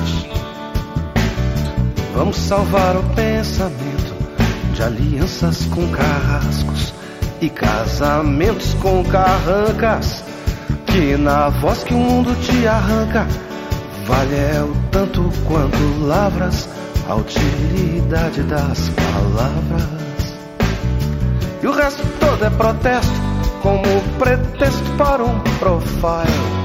[2.14, 4.16] Vamos salvar o pensamento
[4.74, 6.94] de alianças com carrascos
[7.40, 10.24] e casamentos com carrancas.
[10.86, 13.26] Que na voz que o mundo te arranca,
[14.06, 16.68] vale é o tanto quanto lavras
[17.08, 20.36] a utilidade das palavras.
[21.64, 23.22] E o resto todo é protesto,
[23.62, 23.84] como
[24.20, 26.62] pretexto para um profile.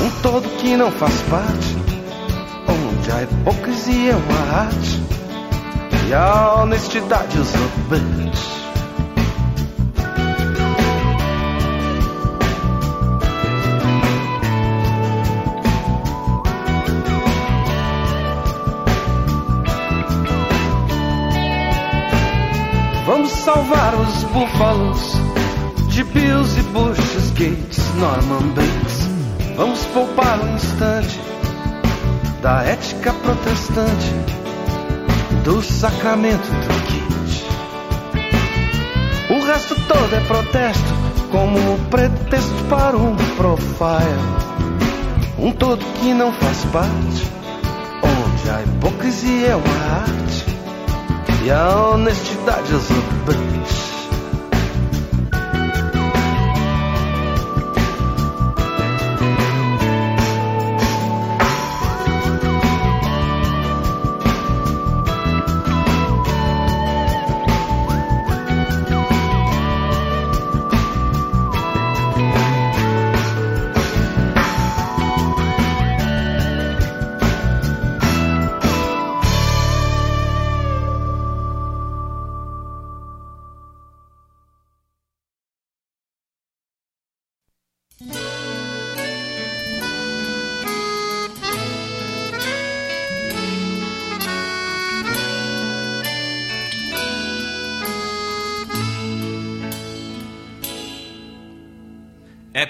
[0.00, 1.77] Um todo que não faz parte,
[3.08, 5.02] onde a hipocrisia é uma arte
[6.08, 8.38] e a honestidade os obede.
[23.06, 25.12] Vamos salvar os búfalos
[25.88, 29.08] de Bills e Bushes, Gates, Norman Bates.
[29.56, 31.18] Vamos poupar um instante
[32.42, 34.14] da ética protestante,
[35.44, 37.44] do sacramento do kit.
[39.30, 40.94] O resto todo é protesto,
[41.30, 44.48] como pretexto para um profile.
[45.38, 47.26] Um todo que não faz parte,
[48.02, 50.46] onde a hipocrisia é uma arte
[51.44, 53.87] e a honestidade exuberante.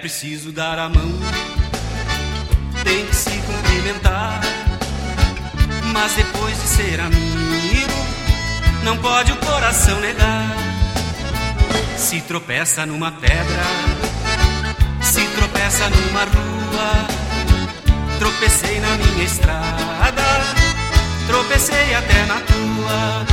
[0.09, 1.13] Preciso dar a mão,
[2.83, 4.41] tem que se cumprimentar.
[5.93, 7.93] Mas depois de ser amigo,
[8.85, 10.57] não pode o coração negar.
[11.99, 13.63] Se tropeça numa pedra,
[15.03, 17.07] se tropeça numa rua,
[18.19, 20.25] tropecei na minha estrada,
[21.27, 23.27] tropecei até na tua.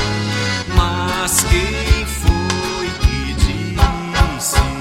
[0.76, 4.75] Mas quem foi que disse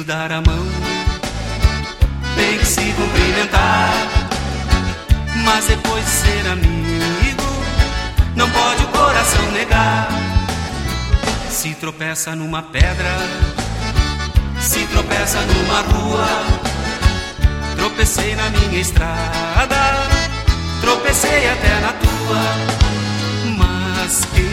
[0.00, 0.66] preciso dar a mão,
[2.34, 3.92] tem que se cumprimentar.
[5.44, 7.42] Mas depois de ser amigo,
[8.36, 10.08] não pode o coração negar.
[11.48, 13.10] Se tropeça numa pedra,
[14.60, 16.28] se tropeça numa rua,
[17.76, 20.08] tropecei na minha estrada,
[20.80, 22.42] tropecei até na tua.
[23.56, 24.49] Mas quem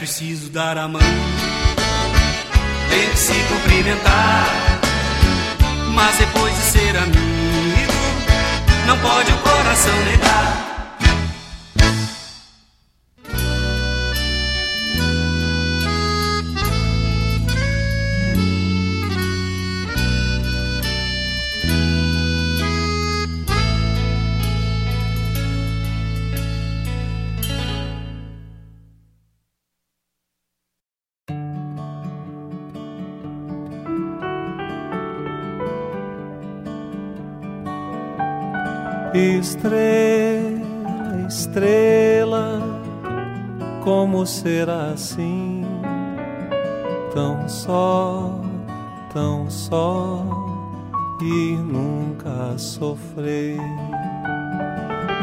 [0.00, 1.02] preciso dar a mão,
[2.88, 4.46] tem que se cumprimentar.
[5.92, 7.92] Mas depois de ser amigo,
[8.86, 10.79] não pode o coração negar.
[39.60, 42.62] Estrela, estrela,
[43.84, 45.62] como será assim?
[47.12, 48.40] Tão só,
[49.12, 50.24] tão só
[51.20, 53.60] e nunca sofrer.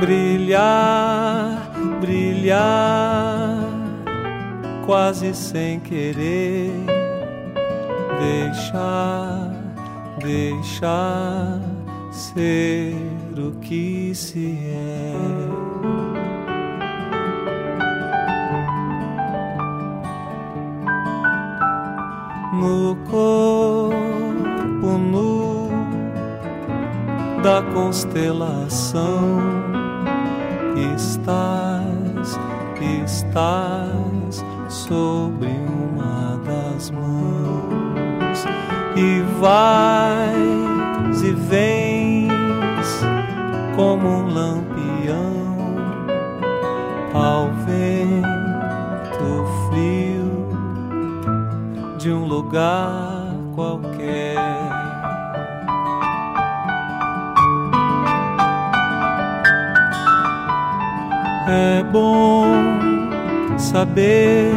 [0.01, 3.57] Brilhar, brilhar,
[4.85, 6.71] quase sem querer.
[8.19, 9.51] Deixar,
[10.21, 11.59] deixar
[12.11, 13.16] ser
[13.61, 15.13] que se é.
[22.53, 25.69] No corpo nu
[27.43, 29.39] da constelação
[30.95, 32.39] estás,
[33.03, 38.45] estás sobre uma das mãos
[38.95, 39.86] e vais
[52.47, 54.37] lugar qualquer.
[61.49, 62.45] É bom
[63.57, 64.51] saber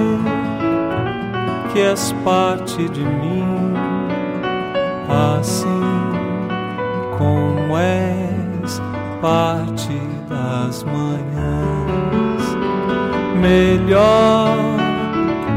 [1.73, 3.75] que és parte de mim,
[5.09, 5.83] assim
[7.19, 8.81] como és
[9.21, 12.57] parte das manhãs.
[13.41, 14.57] Melhor,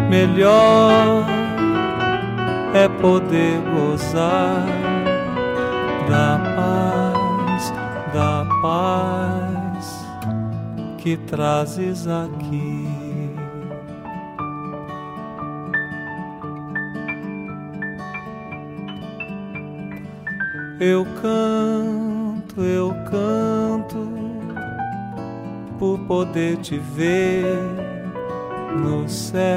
[0.10, 1.32] melhor
[3.04, 4.66] poder gozar
[6.10, 7.74] da paz,
[8.14, 10.06] da paz
[11.00, 12.88] que trazes aqui.
[20.80, 24.08] Eu canto, eu canto
[25.78, 27.44] por poder te ver
[28.82, 29.53] no céu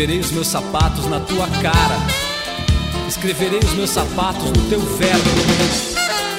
[0.00, 1.98] Escreverei os meus sapatos na tua cara.
[3.06, 5.22] Escreverei os meus sapatos no teu velo.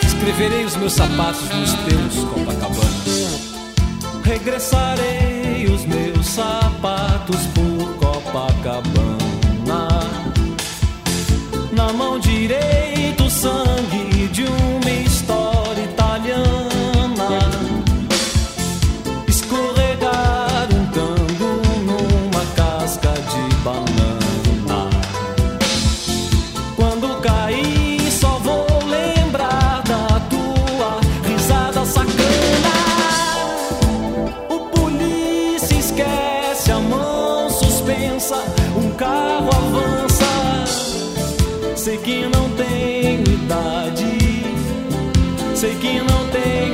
[0.04, 2.90] Escreverei os meus sapatos nos teus Copacabana.
[4.24, 9.20] Regressarei os meus sapatos por Copacabana.
[11.72, 16.71] Na mão direita, o sangue de uma história italiana.
[42.04, 44.06] que não tenho idade,
[45.56, 46.71] sei que não tenho.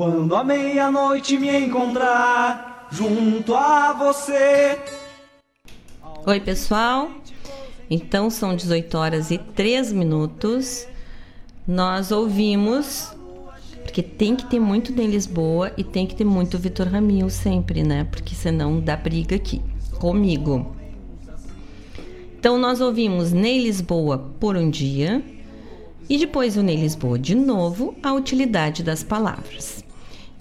[0.00, 4.78] Quando à meia-noite me encontrar junto a você.
[6.24, 7.10] Oi, pessoal.
[7.90, 10.86] Então são 18 horas e 3 minutos.
[11.68, 13.14] Nós ouvimos,
[13.82, 17.82] porque tem que ter muito em Lisboa e tem que ter muito Vitor Ramil sempre,
[17.82, 18.08] né?
[18.10, 19.60] Porque senão dá briga aqui
[19.98, 20.74] comigo.
[22.38, 25.22] Então nós ouvimos Ney Lisboa por um dia
[26.08, 29.89] e depois o Ney Lisboa de novo a utilidade das palavras.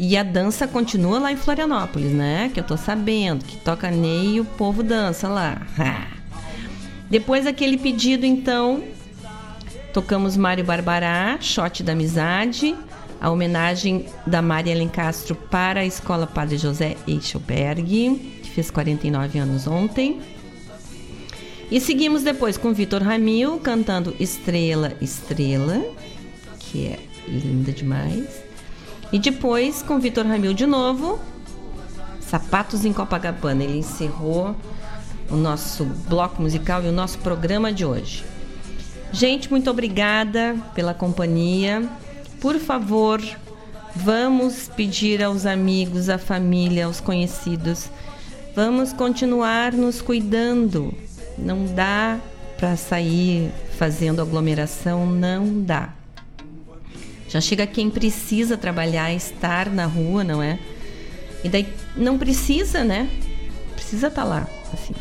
[0.01, 2.49] E a dança continua lá em Florianópolis, né?
[2.53, 5.61] Que eu tô sabendo que toca Ney e o povo dança lá.
[7.09, 8.81] Depois aquele pedido, então,
[9.93, 12.77] tocamos Mário Barbará, Shot da Amizade,
[13.19, 19.67] a homenagem da Maria Alencastro para a Escola Padre José Eichelberg, que fez 49 anos
[19.67, 20.21] ontem.
[21.69, 25.83] E seguimos depois com Vitor Ramil cantando Estrela, Estrela,
[26.57, 28.48] que é linda demais.
[29.11, 31.19] E depois, com Vitor Ramil de novo,
[32.21, 33.63] Sapatos em Copacabana.
[33.63, 34.55] Ele encerrou
[35.29, 38.23] o nosso bloco musical e o nosso programa de hoje.
[39.11, 41.89] Gente, muito obrigada pela companhia.
[42.39, 43.19] Por favor,
[43.95, 47.89] vamos pedir aos amigos, à família, aos conhecidos,
[48.55, 50.93] vamos continuar nos cuidando.
[51.37, 52.19] Não dá
[52.57, 55.98] para sair fazendo aglomeração, não dá.
[57.29, 60.59] Já chega quem precisa trabalhar, estar na rua, não é?
[61.43, 63.07] E daí não precisa, né?
[63.75, 64.93] Precisa estar tá lá, assim.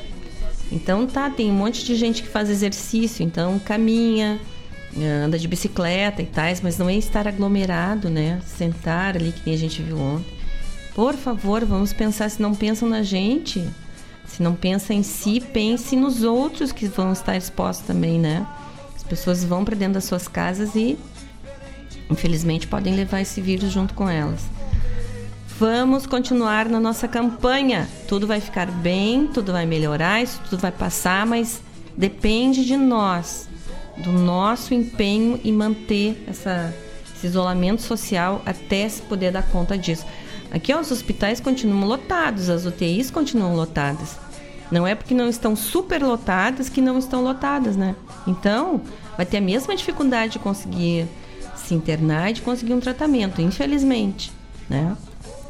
[0.71, 4.39] Então tá, tem um monte de gente que faz exercício, então caminha,
[5.25, 8.41] anda de bicicleta e tais, mas não é estar aglomerado, né?
[8.47, 10.39] Sentar ali que nem a gente viu ontem.
[10.95, 13.65] Por favor, vamos pensar se não pensam na gente,
[14.27, 18.47] se não pensa em si, pense nos outros que vão estar expostos também, né?
[18.95, 20.99] As pessoas vão para dentro das suas casas e
[22.11, 24.45] infelizmente podem levar esse vírus junto com elas.
[25.59, 27.89] Vamos continuar na nossa campanha.
[28.07, 31.61] Tudo vai ficar bem, tudo vai melhorar, isso tudo vai passar, mas
[31.97, 33.49] depende de nós,
[33.97, 36.73] do nosso empenho em manter essa,
[37.13, 40.07] esse isolamento social até se poder dar conta disso.
[40.51, 44.17] Aqui ó, os hospitais continuam lotados, as UTIs continuam lotadas.
[44.71, 47.97] Não é porque não estão super lotadas que não estão lotadas, né?
[48.27, 48.81] Então,
[49.17, 51.07] vai ter a mesma dificuldade de conseguir
[51.69, 54.33] se internar e de conseguir um tratamento, infelizmente,
[54.69, 54.97] né?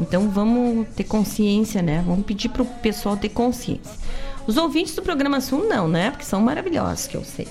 [0.01, 2.03] Então vamos ter consciência, né?
[2.07, 3.93] Vamos pedir para o pessoal ter consciência.
[4.47, 6.11] Os ouvintes do programa Sul não, né?
[6.11, 7.47] Porque são maravilhosos, que eu sei.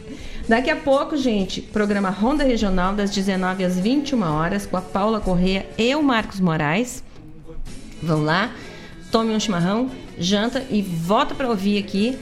[0.48, 5.20] Daqui a pouco, gente, programa Ronda Regional das 19 às 21 horas com a Paula
[5.20, 7.04] Correia e o Marcos Moraes.
[8.02, 8.50] Vão lá,
[9.12, 12.18] tome um chimarrão, janta e volta para ouvir aqui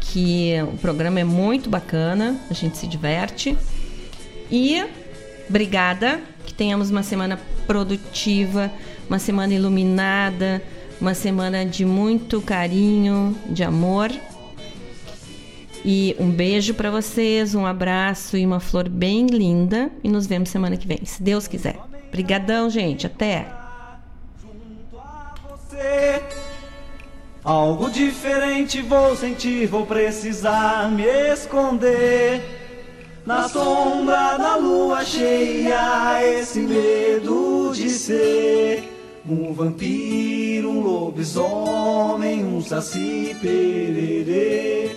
[0.00, 3.56] que o programa é muito bacana, a gente se diverte.
[4.50, 4.84] E
[5.52, 8.72] Obrigada, que tenhamos uma semana produtiva,
[9.06, 10.62] uma semana iluminada,
[10.98, 14.10] uma semana de muito carinho, de amor.
[15.84, 19.90] E um beijo para vocês, um abraço e uma flor bem linda.
[20.02, 21.78] E nos vemos semana que vem, se Deus quiser.
[22.08, 23.06] Obrigadão, gente.
[23.06, 23.46] Até.
[27.44, 32.61] Algo diferente vou sentir, vou precisar me esconder.
[33.24, 38.82] Na sombra da lua cheia, esse medo de ser
[39.24, 44.90] um vampiro, um lobisomem, um saci pererê.